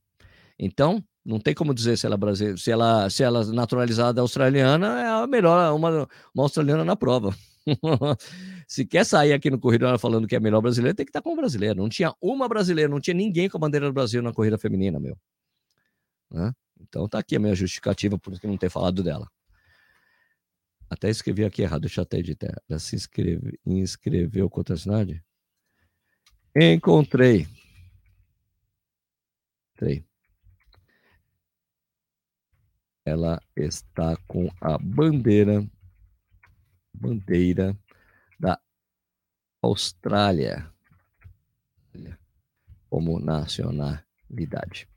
[0.58, 5.06] Então, não tem como dizer se ela, brasileira, se ela, se ela naturalizada australiana é
[5.06, 7.36] a melhor, uma, uma australiana na prova.
[8.66, 11.36] se quer sair aqui no corrida falando que é melhor brasileira, tem que estar com
[11.36, 11.74] brasileira.
[11.74, 14.98] Não tinha uma brasileira, não tinha ninguém com a bandeira do Brasil na corrida feminina,
[14.98, 15.16] meu.
[16.30, 16.52] Né?
[16.80, 19.28] Então tá aqui a minha justificativa por não ter falado dela.
[20.90, 22.54] Até escrevi aqui errado, deixa eu até editar.
[22.68, 25.22] Ela se inscreve, inscreveu contra a cidade?
[26.56, 27.46] Encontrei.
[29.76, 30.07] Encontrei.
[33.08, 35.66] Ela está com a bandeira
[36.92, 37.76] bandeira
[38.38, 38.58] da
[39.62, 40.70] Austrália
[42.90, 44.88] como nacionalidade.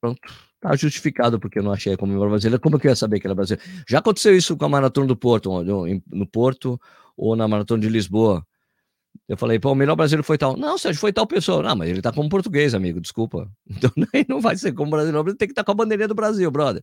[0.00, 0.20] Pronto.
[0.60, 2.58] Tá justificado porque eu não achei como brasileira.
[2.58, 3.64] Como que eu ia saber que era brasileira?
[3.88, 6.80] Já aconteceu isso com a maratona do Porto, no, no Porto
[7.16, 8.46] ou na maratona de Lisboa.
[9.28, 10.56] Eu falei, pô, o melhor brasileiro foi tal.
[10.56, 11.62] Não, Sérgio, foi tal pessoa.
[11.62, 13.50] Não, mas ele tá como português, amigo, desculpa.
[13.68, 13.90] Então
[14.28, 16.82] não vai ser como brasileiro, tem que estar tá com a bandeirinha do Brasil, brother.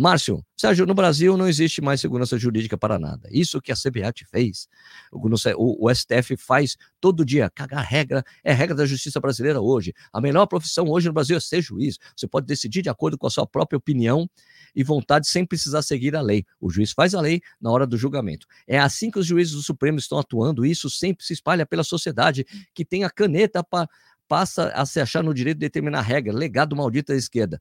[0.00, 3.28] Márcio, Sérgio, no Brasil não existe mais segurança jurídica para nada.
[3.32, 4.68] Isso que a CBAT fez,
[5.10, 5.18] o,
[5.56, 7.50] o, o STF faz todo dia.
[7.50, 9.92] Cagar regra é regra da justiça brasileira hoje.
[10.12, 11.98] A melhor profissão hoje no Brasil é ser juiz.
[12.16, 14.30] Você pode decidir de acordo com a sua própria opinião
[14.72, 16.44] e vontade sem precisar seguir a lei.
[16.60, 18.46] O juiz faz a lei na hora do julgamento.
[18.68, 20.64] É assim que os juízes do Supremo estão atuando.
[20.64, 23.88] E isso sempre se espalha pela sociedade que tem a caneta para
[24.28, 27.60] passa a se achar no direito de determinar a regra, legado maldito da esquerda.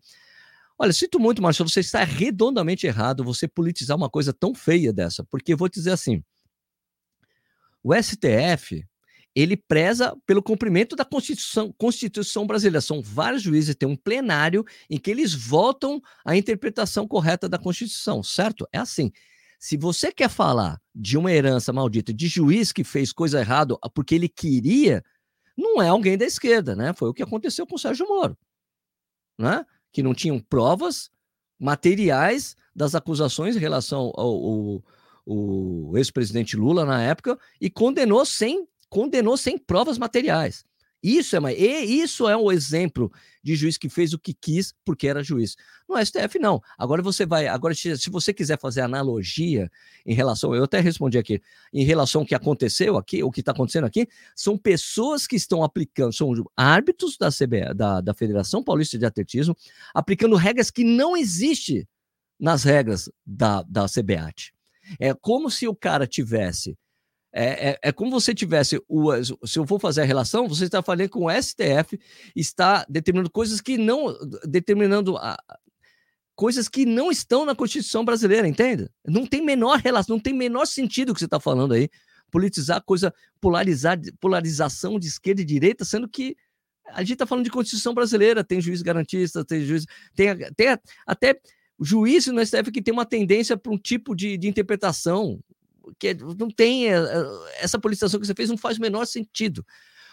[0.79, 5.23] Olha, sinto muito, Marcelo, você está redondamente errado você politizar uma coisa tão feia dessa,
[5.23, 6.23] porque vou te dizer assim:
[7.83, 8.85] o STF
[9.39, 12.81] ele preza pelo cumprimento da Constituição, Constituição brasileira.
[12.81, 18.23] São vários juízes, tem um plenário em que eles votam a interpretação correta da Constituição,
[18.23, 18.67] certo?
[18.73, 19.11] É assim.
[19.59, 24.15] Se você quer falar de uma herança maldita de juiz que fez coisa errada porque
[24.15, 25.03] ele queria,
[25.55, 26.93] não é alguém da esquerda, né?
[26.93, 28.35] Foi o que aconteceu com o Sérgio Moro,
[29.37, 29.63] né?
[29.97, 31.09] Que não tinham provas
[31.59, 34.83] materiais das acusações em relação ao, ao,
[35.27, 40.63] ao ex-presidente Lula na época e condenou sem condenou sem provas materiais.
[41.01, 43.11] Isso é, e isso é um exemplo
[43.43, 45.55] de juiz que fez o que quis porque era juiz.
[45.87, 46.61] No STF não.
[46.77, 49.69] Agora você vai, agora se você quiser fazer analogia
[50.05, 51.41] em relação, eu até respondi aqui,
[51.71, 55.63] em relação ao que aconteceu aqui, o que está acontecendo aqui, são pessoas que estão
[55.63, 59.55] aplicando, são árbitros da CBA, da, da Federação Paulista de Atletismo,
[59.93, 61.87] aplicando regras que não existem
[62.39, 64.53] nas regras da, da CBAT.
[64.99, 66.77] É como se o cara tivesse
[67.33, 69.11] é, é, é, como você tivesse o.
[69.45, 71.99] Se eu for fazer a relação, você está falando com o STF,
[72.35, 74.17] está determinando coisas que não.
[74.45, 75.37] determinando a,
[76.35, 78.87] coisas que não estão na Constituição brasileira, entende?
[79.05, 81.89] Não tem menor relação, não tem menor sentido o que você está falando aí.
[82.31, 86.35] Politizar coisa, polarizar, polarização de esquerda e direita, sendo que
[86.89, 89.85] a gente está falando de Constituição brasileira, tem juiz garantista, tem juiz.
[90.15, 91.39] Tem, tem até
[91.79, 95.39] juízes no STF que tem uma tendência para um tipo de, de interpretação
[95.99, 97.25] que não tem eh, eh,
[97.59, 99.65] essa politização que você fez não faz o menor sentido.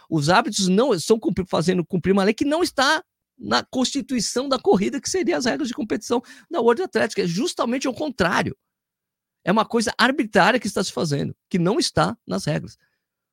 [0.09, 3.03] Os hábitos não estão cumprir, fazendo cumprir uma lei que não está
[3.39, 7.25] na constituição da corrida, que seria as regras de competição da World Athletics.
[7.25, 8.57] É justamente o contrário.
[9.45, 12.79] É uma coisa arbitrária que está se fazendo, que não está nas regras.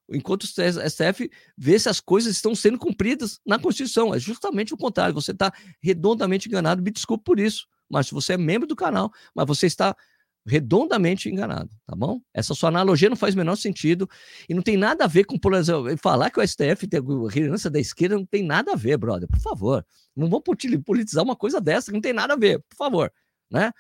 [0.09, 4.13] Enquanto o STF vê se as coisas estão sendo cumpridas na Constituição.
[4.13, 5.13] É justamente o contrário.
[5.13, 6.81] Você está redondamente enganado.
[6.81, 9.95] Me desculpe por isso, mas você é membro do canal, mas você está
[10.45, 12.19] redondamente enganado, tá bom?
[12.33, 14.09] Essa sua analogia não faz o menor sentido
[14.49, 15.37] e não tem nada a ver com
[16.01, 19.29] falar que o STF tem criança da esquerda não tem nada a ver, brother.
[19.29, 19.85] Por favor,
[20.15, 20.43] não vamos
[20.85, 23.11] politizar uma coisa dessa que não tem nada a ver, por favor,
[23.51, 23.71] né?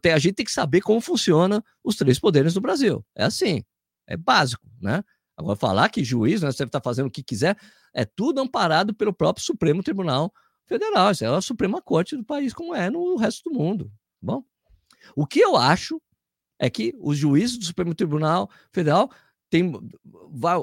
[0.00, 3.04] Ter, a gente tem que saber como funciona os três poderes do Brasil.
[3.16, 3.64] É assim,
[4.06, 5.02] é básico, né?
[5.36, 7.56] Agora falar que juiz, né, você está fazendo o que quiser,
[7.94, 10.32] é tudo amparado pelo próprio Supremo Tribunal
[10.66, 11.10] Federal.
[11.10, 14.44] Isso é a Suprema Corte do país, como é no resto do mundo, tá bom?
[15.16, 16.00] O que eu acho
[16.58, 19.10] é que os juízes do Supremo Tribunal Federal
[19.50, 19.70] tem,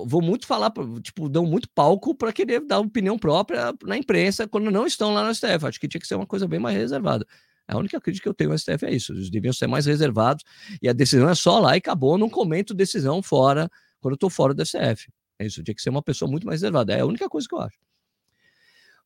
[0.08, 0.74] vão muito falar,
[1.04, 5.28] tipo, dão muito palco para querer dar opinião própria na imprensa quando não estão lá
[5.28, 5.68] no STF.
[5.68, 7.24] Acho que tinha que ser uma coisa bem mais reservada.
[7.68, 9.14] A única crítica que eu tenho ao STF é isso.
[9.14, 10.44] Eles deviam ser mais reservados
[10.82, 12.18] e a decisão é só lá e acabou.
[12.18, 13.70] Não comento decisão fora,
[14.02, 15.08] quando eu estou fora do STF.
[15.38, 15.62] É isso.
[15.62, 16.94] Tinha que ser uma pessoa muito mais reservada.
[16.94, 17.78] É a única coisa que eu acho.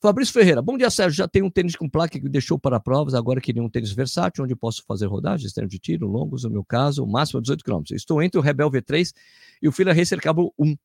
[0.03, 1.15] Fabrício Ferreira, bom dia, Sérgio.
[1.15, 4.43] Já tenho um tênis com placa que deixou para provas, agora queria um tênis versátil,
[4.43, 7.83] onde posso fazer rodagens, treino de tiro, longos, no meu caso, máximo 18 km.
[7.91, 9.13] Estou entre o Rebel V3
[9.61, 10.75] e o Fila Racer Cabo 1.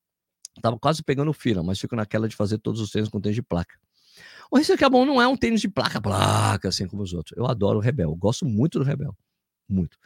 [0.56, 3.34] Estava quase pegando o Fila, mas fico naquela de fazer todos os tênis com tênis
[3.34, 3.74] de placa.
[4.52, 7.36] O Racer Cabo 1 não é um tênis de placa, placa, assim como os outros.
[7.36, 9.16] Eu adoro o Rebel, gosto muito do Rebel.
[9.68, 9.98] Muito.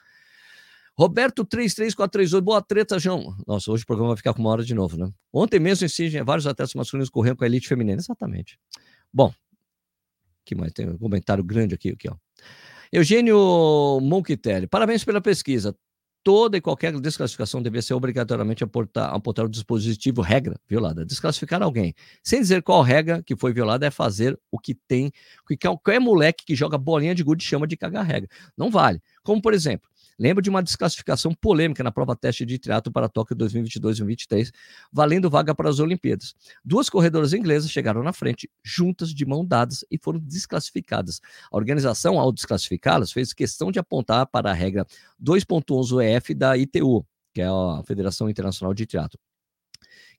[0.96, 3.36] Roberto 33438, boa treta, João.
[3.46, 5.12] Nossa, hoje o programa vai ficar com uma hora de novo, né?
[5.30, 8.00] Ontem mesmo em vários atletas masculinos correndo com a elite feminina.
[8.00, 8.58] Exatamente.
[9.12, 9.32] Bom,
[10.44, 12.14] que mais tem um comentário grande aqui, aqui ó.
[12.92, 15.76] Eugênio Monquitelli, parabéns pela pesquisa.
[16.24, 21.04] Toda e qualquer desclassificação deve ser obrigatoriamente aportar, apontar o dispositivo regra violada.
[21.04, 25.10] Desclassificar alguém, sem dizer qual regra que foi violada, é fazer o que tem,
[25.48, 28.28] que qualquer moleque que joga bolinha de gude chama de cagar regra.
[28.56, 29.02] Não vale.
[29.24, 29.88] Como, por exemplo,
[30.22, 34.52] Lembro de uma desclassificação polêmica na prova teste de triatlo para Tóquio 2022-2023,
[34.92, 36.32] valendo vaga para as Olimpíadas.
[36.64, 41.20] Duas corredoras inglesas chegaram na frente, juntas, de mão dadas, e foram desclassificadas.
[41.50, 44.86] A organização, ao desclassificá-las, fez questão de apontar para a regra
[45.20, 47.04] 2.11 EF da ITU,
[47.34, 49.18] que é a Federação Internacional de Triatlo,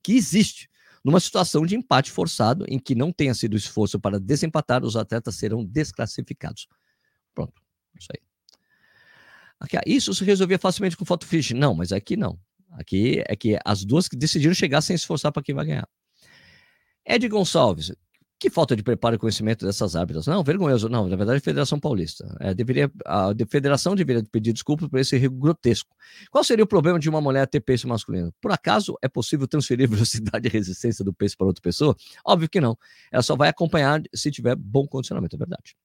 [0.04, 0.70] que existe
[1.02, 5.36] numa situação de empate forçado em que não tenha sido esforço para desempatar, os atletas
[5.36, 6.68] serão desclassificados.
[7.34, 7.54] Pronto,
[7.98, 8.33] isso aí.
[9.64, 11.52] Aqui, isso se resolvia facilmente com foto fish.
[11.52, 12.38] Não, mas aqui não.
[12.74, 15.88] Aqui é que as duas que decidiram chegar sem se esforçar para quem vai ganhar.
[17.06, 17.94] Ed Gonçalves,
[18.38, 20.28] que falta de preparo e conhecimento dessas árbitras.
[20.28, 20.90] Não, vergonhoso.
[20.90, 22.36] Não, na verdade, a Federação Paulista.
[22.42, 25.96] É, deveria, a Federação deveria pedir desculpas por esse erro grotesco.
[26.30, 28.34] Qual seria o problema de uma mulher ter peso masculino?
[28.42, 31.96] Por acaso é possível transferir velocidade e resistência do peso para outra pessoa?
[32.26, 32.78] Óbvio que não.
[33.14, 35.78] Ela só vai acompanhar se tiver bom condicionamento, é verdade.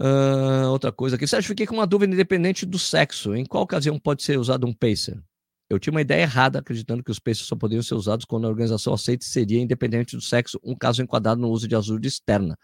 [0.00, 1.26] Uh, outra coisa aqui.
[1.26, 3.34] Sérgio, fiquei com uma dúvida independente do sexo.
[3.34, 5.22] Em qual ocasião pode ser usado um pacer?
[5.68, 8.48] Eu tinha uma ideia errada, acreditando que os pacers só poderiam ser usados quando a
[8.48, 12.58] organização aceita seria independente do sexo, um caso enquadrado no uso de ajuda externa.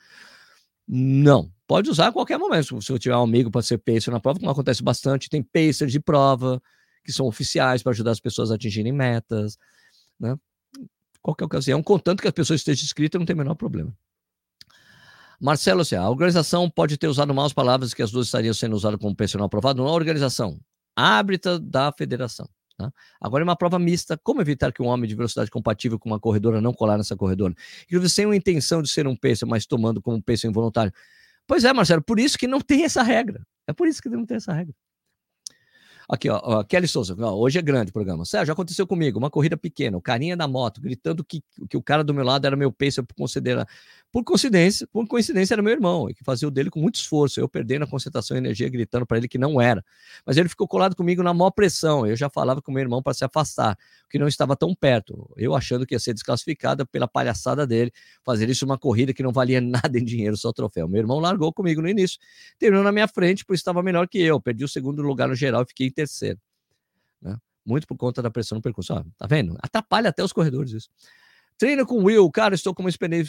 [0.89, 1.53] Não.
[1.67, 2.81] Pode usar a qualquer momento.
[2.81, 5.93] Se eu tiver um amigo para ser pacer na prova, como acontece bastante, tem pacers
[5.93, 6.61] de prova,
[7.05, 9.59] que são oficiais para ajudar as pessoas a atingirem metas.
[10.19, 10.37] Né?
[11.23, 13.95] Qualquer ocasião, contanto que as pessoas estejam inscritas, não tem o menor problema.
[15.41, 18.99] Marcelo, assim, a organização pode ter usado maus palavras que as duas estariam sendo usadas
[18.99, 20.59] como personal aprovado, não a organização,
[20.95, 22.49] árbitra da federação.
[22.77, 22.93] Tá?
[23.21, 26.21] Agora, é uma prova mista, como evitar que um homem de velocidade compatível com uma
[26.21, 27.55] corredora não colar nessa corredora?
[27.85, 30.93] Inclusive, sem a intenção de ser um peso, mas tomando como peso involuntário.
[31.47, 33.47] Pois é, Marcelo, por isso que não tem essa regra.
[33.67, 34.75] É por isso que não tem essa regra.
[36.09, 38.25] Aqui, ó, ó Kelly Souza, ó, hoje é grande o programa.
[38.25, 42.05] Sérgio, aconteceu comigo, uma corrida pequena, o carinha da moto, gritando que, que o cara
[42.05, 43.67] do meu lado era meu pacer por considerar.
[44.17, 47.39] Por coincidência, por coincidência era meu irmão, que fazia o dele com muito esforço.
[47.39, 49.85] Eu perdendo a concentração e energia, gritando para ele que não era.
[50.25, 52.07] Mas ele ficou colado comigo na maior pressão.
[52.07, 53.77] Eu já falava com meu irmão para se afastar,
[54.09, 55.31] que não estava tão perto.
[55.37, 57.93] Eu achando que ia ser desclassificada pela palhaçada dele,
[58.25, 60.89] fazer isso uma corrida que não valia nada em dinheiro, só troféu.
[60.89, 62.19] Meu irmão largou comigo no início,
[62.59, 64.41] terminou na minha frente, pois estava melhor que eu.
[64.41, 66.41] Perdi o segundo lugar no geral e fiquei em terceiro.
[67.21, 67.37] Né?
[67.67, 68.95] Muito por conta da pressão no percurso.
[68.95, 69.59] Ó, tá vendo?
[69.61, 70.89] Atrapalha até os corredores isso.
[71.59, 73.25] Treino com Will, cara, estou como esperei,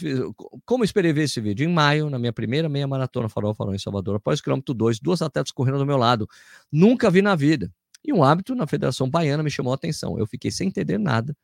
[0.66, 1.64] como esperei ver esse vídeo.
[1.68, 5.00] Em maio, na minha primeira meia maratona Farol Farol em Salvador, após o quilômetro 2,
[5.00, 6.28] duas atletas correndo do meu lado.
[6.72, 7.72] Nunca vi na vida.
[8.04, 10.20] E um hábito na Federação Baiana me chamou a atenção.
[10.20, 11.36] Eu fiquei sem entender nada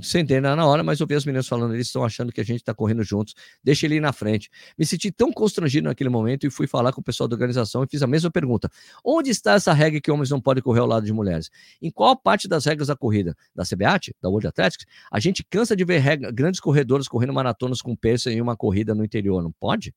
[0.00, 2.60] sem entender na hora, mas ouvi as meninas falando, eles estão achando que a gente
[2.60, 4.48] está correndo juntos, deixa ele ir na frente.
[4.78, 7.86] Me senti tão constrangido naquele momento e fui falar com o pessoal da organização e
[7.86, 8.70] fiz a mesma pergunta.
[9.04, 11.50] Onde está essa regra que homens não podem correr ao lado de mulheres?
[11.80, 13.36] Em qual parte das regras da corrida?
[13.54, 14.14] Da CBAT?
[14.22, 14.86] Da World Athletics?
[15.10, 18.94] A gente cansa de ver regra, grandes corredores correndo maratonas com persa em uma corrida
[18.94, 19.94] no interior, não pode?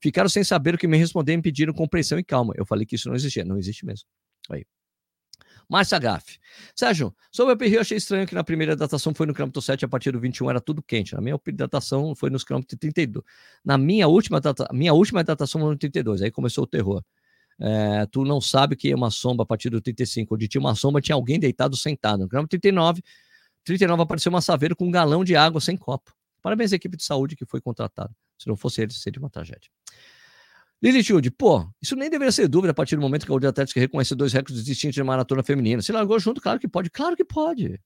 [0.00, 2.52] Ficaram sem saber o que me responder e me pediram compreensão e calma.
[2.56, 3.44] Eu falei que isso não existia.
[3.44, 4.08] Não existe mesmo.
[4.50, 4.64] Aí.
[5.68, 6.38] Márcia Gaff.
[6.74, 9.88] Sérgio, sobre o uphill, achei estranho que na primeira datação foi no quilômetro 7, a
[9.88, 11.14] partir do 21 era tudo quente.
[11.14, 13.24] Na minha datação foi nos quilômetros 32.
[13.64, 17.02] Na minha última, data, minha última datação foi no 32, aí começou o terror.
[17.58, 20.74] É, tu não sabe que é uma sombra a partir do 35, onde tinha uma
[20.74, 22.20] sombra, tinha alguém deitado sentado.
[22.20, 23.02] No quilômetro 39,
[23.64, 26.14] 39 apareceu uma saveira com um galão de água sem copo.
[26.42, 28.14] Parabéns à equipe de saúde que foi contratada.
[28.38, 29.70] Se não fosse eles, seria uma tragédia.
[30.82, 33.46] Lili Tilde, pô, isso nem deveria ser dúvida a partir do momento que a World
[33.46, 35.80] Athletics reconhece dois recordes distintos de maratona feminina.
[35.80, 37.80] Se largou junto, claro que pode, claro que pode.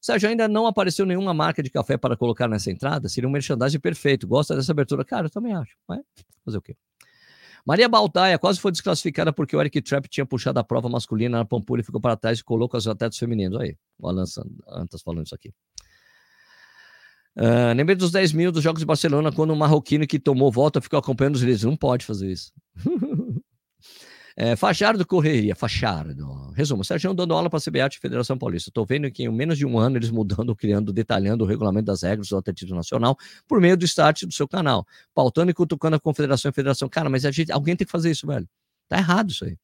[0.00, 3.08] Sérgio, ainda não apareceu nenhuma marca de café para colocar nessa entrada?
[3.08, 4.26] Seria um merchandising perfeito.
[4.26, 5.04] Gosta dessa abertura?
[5.04, 5.76] Cara, eu também acho.
[5.86, 6.00] Mas
[6.44, 6.76] fazer o quê?
[7.64, 11.44] Maria Baltaia quase foi desclassificada porque o Eric Trapp tinha puxado a prova masculina na
[11.44, 13.60] Pampulha e ficou para trás e colocou os atletas femininos.
[13.60, 15.54] Aí, o Alan Santos falando isso aqui.
[17.36, 20.80] Uh, lembrei dos 10 mil dos Jogos de Barcelona, quando um marroquino que tomou volta
[20.80, 21.64] ficou acompanhando os líderes.
[21.64, 22.52] Não pode fazer isso.
[24.36, 24.54] é,
[25.06, 26.50] Correria, Fachardo.
[26.54, 28.68] Resumo, Sérgio dando aula para a CBAT Federação Paulista.
[28.68, 32.02] Estou vendo que em menos de um ano eles mudando, criando, detalhando o regulamento das
[32.02, 33.16] regras do atletismo nacional
[33.48, 36.88] por meio do start do seu canal, pautando e cutucando a confederação e federação.
[36.88, 38.46] Cara, mas a gente, alguém tem que fazer isso, velho.
[38.88, 39.56] Tá errado isso aí.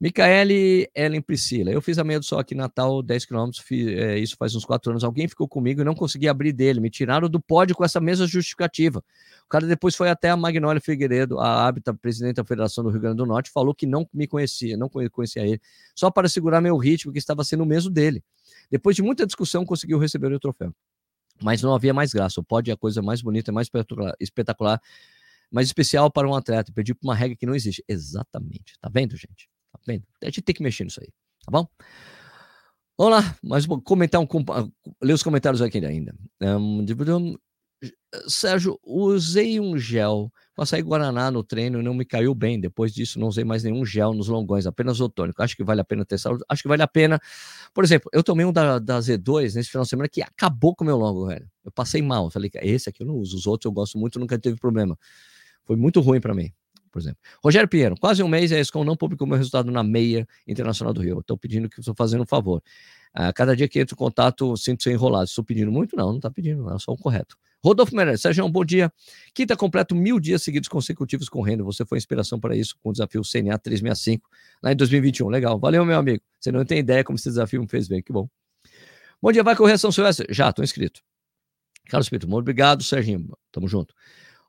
[0.00, 1.70] Micaele Ellen Priscila.
[1.70, 4.64] Eu fiz a meia do sol aqui em Natal, 10 quilômetros, é, isso faz uns
[4.64, 5.04] 4 anos.
[5.04, 6.80] Alguém ficou comigo e não consegui abrir dele.
[6.80, 9.04] Me tiraram do pódio com essa mesma justificativa.
[9.44, 13.00] O cara depois foi até a Magnólia Figueiredo, a hábita presidente da Federação do Rio
[13.00, 15.60] Grande do Norte, falou que não me conhecia, não conhecia ele,
[15.94, 18.24] só para segurar meu ritmo, que estava sendo o mesmo dele.
[18.70, 20.72] Depois de muita discussão, conseguiu receber o troféu.
[21.42, 22.40] Mas não havia mais graça.
[22.40, 23.68] O pódio é a coisa mais bonita, mais
[24.18, 24.80] espetacular,
[25.50, 26.72] mais especial para um atleta.
[26.72, 27.84] Pedir para uma regra que não existe.
[27.86, 28.78] Exatamente.
[28.80, 29.48] Tá vendo, gente?
[29.72, 30.04] Tá vendo?
[30.22, 31.08] A gente tem que mexer nisso aí,
[31.44, 31.66] tá bom?
[32.98, 34.26] Vamos lá, mas vou comentar um,
[35.02, 36.14] ler os comentários aqui ainda.
[36.42, 36.84] Um,
[38.28, 42.60] Sérgio, usei um gel com açaí Guaraná no treino e não me caiu bem.
[42.60, 45.42] Depois disso, não usei mais nenhum gel nos longões, apenas o tônico.
[45.42, 46.36] Acho que vale a pena testar.
[46.48, 47.18] Acho que vale a pena.
[47.72, 50.84] Por exemplo, eu tomei um da, da Z2 nesse final de semana que acabou com
[50.84, 51.48] o meu longo, velho.
[51.64, 52.28] Eu passei mal.
[52.30, 53.36] Falei, esse aqui eu não uso.
[53.36, 54.98] Os outros eu gosto muito, nunca teve problema.
[55.64, 56.52] Foi muito ruim para mim
[56.90, 57.18] por exemplo.
[57.42, 61.00] Rogério Pinheiro, quase um mês a ESCOM não publicou meu resultado na meia internacional do
[61.00, 61.20] Rio.
[61.20, 62.62] Estou pedindo que estou fazendo um favor.
[63.14, 65.24] Uh, cada dia que entro em contato, sinto ser enrolado.
[65.24, 65.96] Estou pedindo muito?
[65.96, 67.36] Não, não está pedindo, é só o correto.
[67.62, 68.90] Rodolfo Meirelles, Sérgio, um bom dia.
[69.34, 71.64] Quinta completo mil dias seguidos consecutivos correndo.
[71.64, 74.28] Você foi inspiração para isso com o desafio CNA 365
[74.62, 75.28] lá em 2021.
[75.28, 75.58] Legal.
[75.58, 76.22] Valeu, meu amigo.
[76.38, 78.02] Você não tem ideia como esse desafio me fez bem.
[78.02, 78.28] Que bom.
[79.20, 80.26] Bom dia, vai correr São Silvestre?
[80.30, 81.02] Já, estou inscrito.
[81.90, 83.36] Carlos Pinto, muito obrigado, Serginho.
[83.52, 83.94] Tamo junto.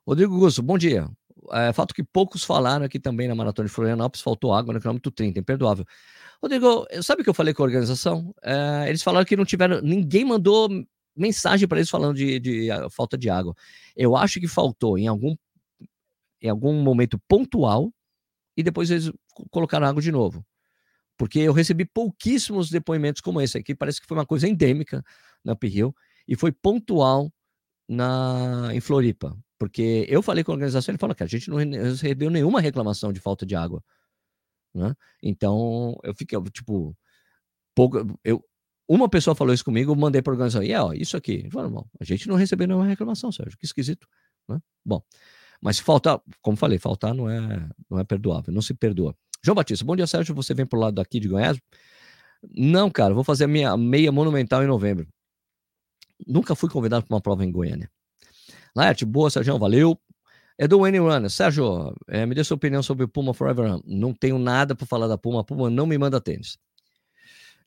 [0.08, 1.10] Rodrigo Gusso, bom dia.
[1.52, 5.12] É, fato que poucos falaram aqui também na Maratona de Florianópolis, faltou água no quilômetro
[5.12, 5.86] 30, imperdoável.
[6.42, 8.34] Rodrigo, sabe o que eu falei com a organização?
[8.44, 10.70] É, eles falaram que não tiveram, ninguém mandou
[11.16, 13.56] mensagem para eles falando de, de, falta de água.
[13.96, 15.36] Eu acho que faltou em algum,
[16.42, 17.92] em algum momento pontual
[18.56, 19.12] e depois eles
[19.50, 20.46] colocaram água de novo.
[21.18, 25.04] Porque eu recebi pouquíssimos depoimentos como esse aqui, parece que foi uma coisa endêmica
[25.44, 25.94] na Uphill
[26.28, 27.32] e foi pontual
[27.88, 29.38] na, em Floripa.
[29.62, 33.14] Porque eu falei com a organização, ele falou que a gente não recebeu nenhuma reclamação
[33.14, 33.84] de falta de água.
[34.74, 34.96] Né?
[35.22, 36.98] Então, eu fiquei, tipo,
[37.76, 38.44] pouco, eu,
[38.90, 41.48] uma pessoa falou isso comigo, eu mandei para a organização, e é, ó, isso aqui.
[41.52, 44.08] Falei, a gente não recebeu nenhuma reclamação, Sérgio, que esquisito.
[44.50, 44.60] Né?
[44.84, 45.04] Bom,
[45.62, 49.16] mas faltar, como falei, faltar não é, não é perdoável, não se perdoa.
[49.44, 51.60] João Batista, bom dia, Sérgio, você vem pro lado daqui de Goiás?
[52.52, 55.08] Não, cara, vou fazer a minha meia monumental em novembro.
[56.26, 57.92] Nunca fui convidado para uma prova em Goiânia.
[58.76, 60.00] Laerte, boa, Sérgio, valeu.
[60.58, 61.30] É do Wayne Runner.
[61.30, 63.80] Sérgio, é, me dê sua opinião sobre Puma Forever.
[63.86, 65.42] Não tenho nada para falar da Puma.
[65.42, 66.58] A Puma não me manda tênis.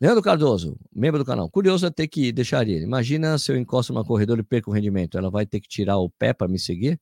[0.00, 1.48] Leandro Cardoso, membro do canal.
[1.50, 2.84] Curioso é ter que deixar ele.
[2.84, 5.16] Imagina se eu encosto numa corredora e perco o rendimento.
[5.16, 7.00] Ela vai ter que tirar o pé para me seguir?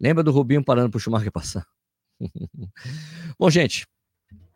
[0.00, 1.66] Lembra do Rubinho parando para o Schumacher passar?
[3.38, 3.86] Bom, gente,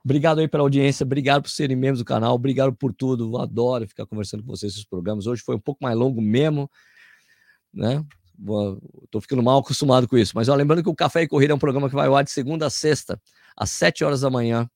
[0.04, 3.36] obrigado aí pela audiência, obrigado por serem membros do canal, obrigado por tudo.
[3.38, 5.26] Adoro ficar conversando com vocês nesses programas.
[5.26, 6.70] Hoje foi um pouco mais longo mesmo,
[7.74, 8.04] né?
[9.04, 10.32] Estou ficando mal acostumado com isso.
[10.34, 12.24] Mas ó, lembrando que o Café e Corrida é um programa que vai ao ar
[12.24, 13.20] de segunda a sexta,
[13.56, 14.68] às 7 horas da manhã,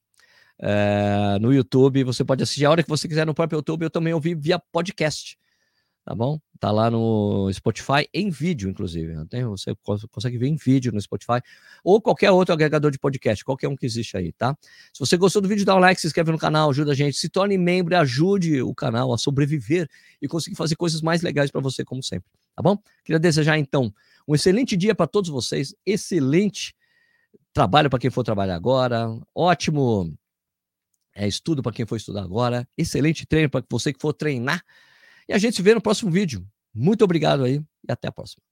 [0.61, 2.05] é, no YouTube.
[2.05, 3.83] Você pode assistir a hora que você quiser no próprio YouTube.
[3.83, 5.37] Eu também ouvi via podcast
[6.07, 6.39] tá bom?
[6.61, 9.13] Tá lá no Spotify em vídeo, inclusive.
[9.27, 9.75] Tem, você
[10.09, 11.41] consegue ver em vídeo no Spotify
[11.83, 14.57] ou qualquer outro agregador de podcast, qualquer um que existe aí, tá?
[14.93, 17.17] Se você gostou do vídeo, dá um like, se inscreve no canal, ajuda a gente,
[17.17, 19.89] se torne membro e ajude o canal a sobreviver
[20.23, 22.79] e conseguir fazer coisas mais legais para você, como sempre, tá bom?
[23.05, 23.95] Queria desejar então
[24.27, 26.75] um excelente dia para todos vocês, excelente
[27.53, 30.13] trabalho para quem for trabalhar agora, ótimo
[31.15, 34.65] é, estudo para quem for estudar agora, excelente treino para você que for treinar
[35.29, 36.47] e a gente se vê no próximo vídeo.
[36.75, 38.46] Muito obrigado aí e até a próxima.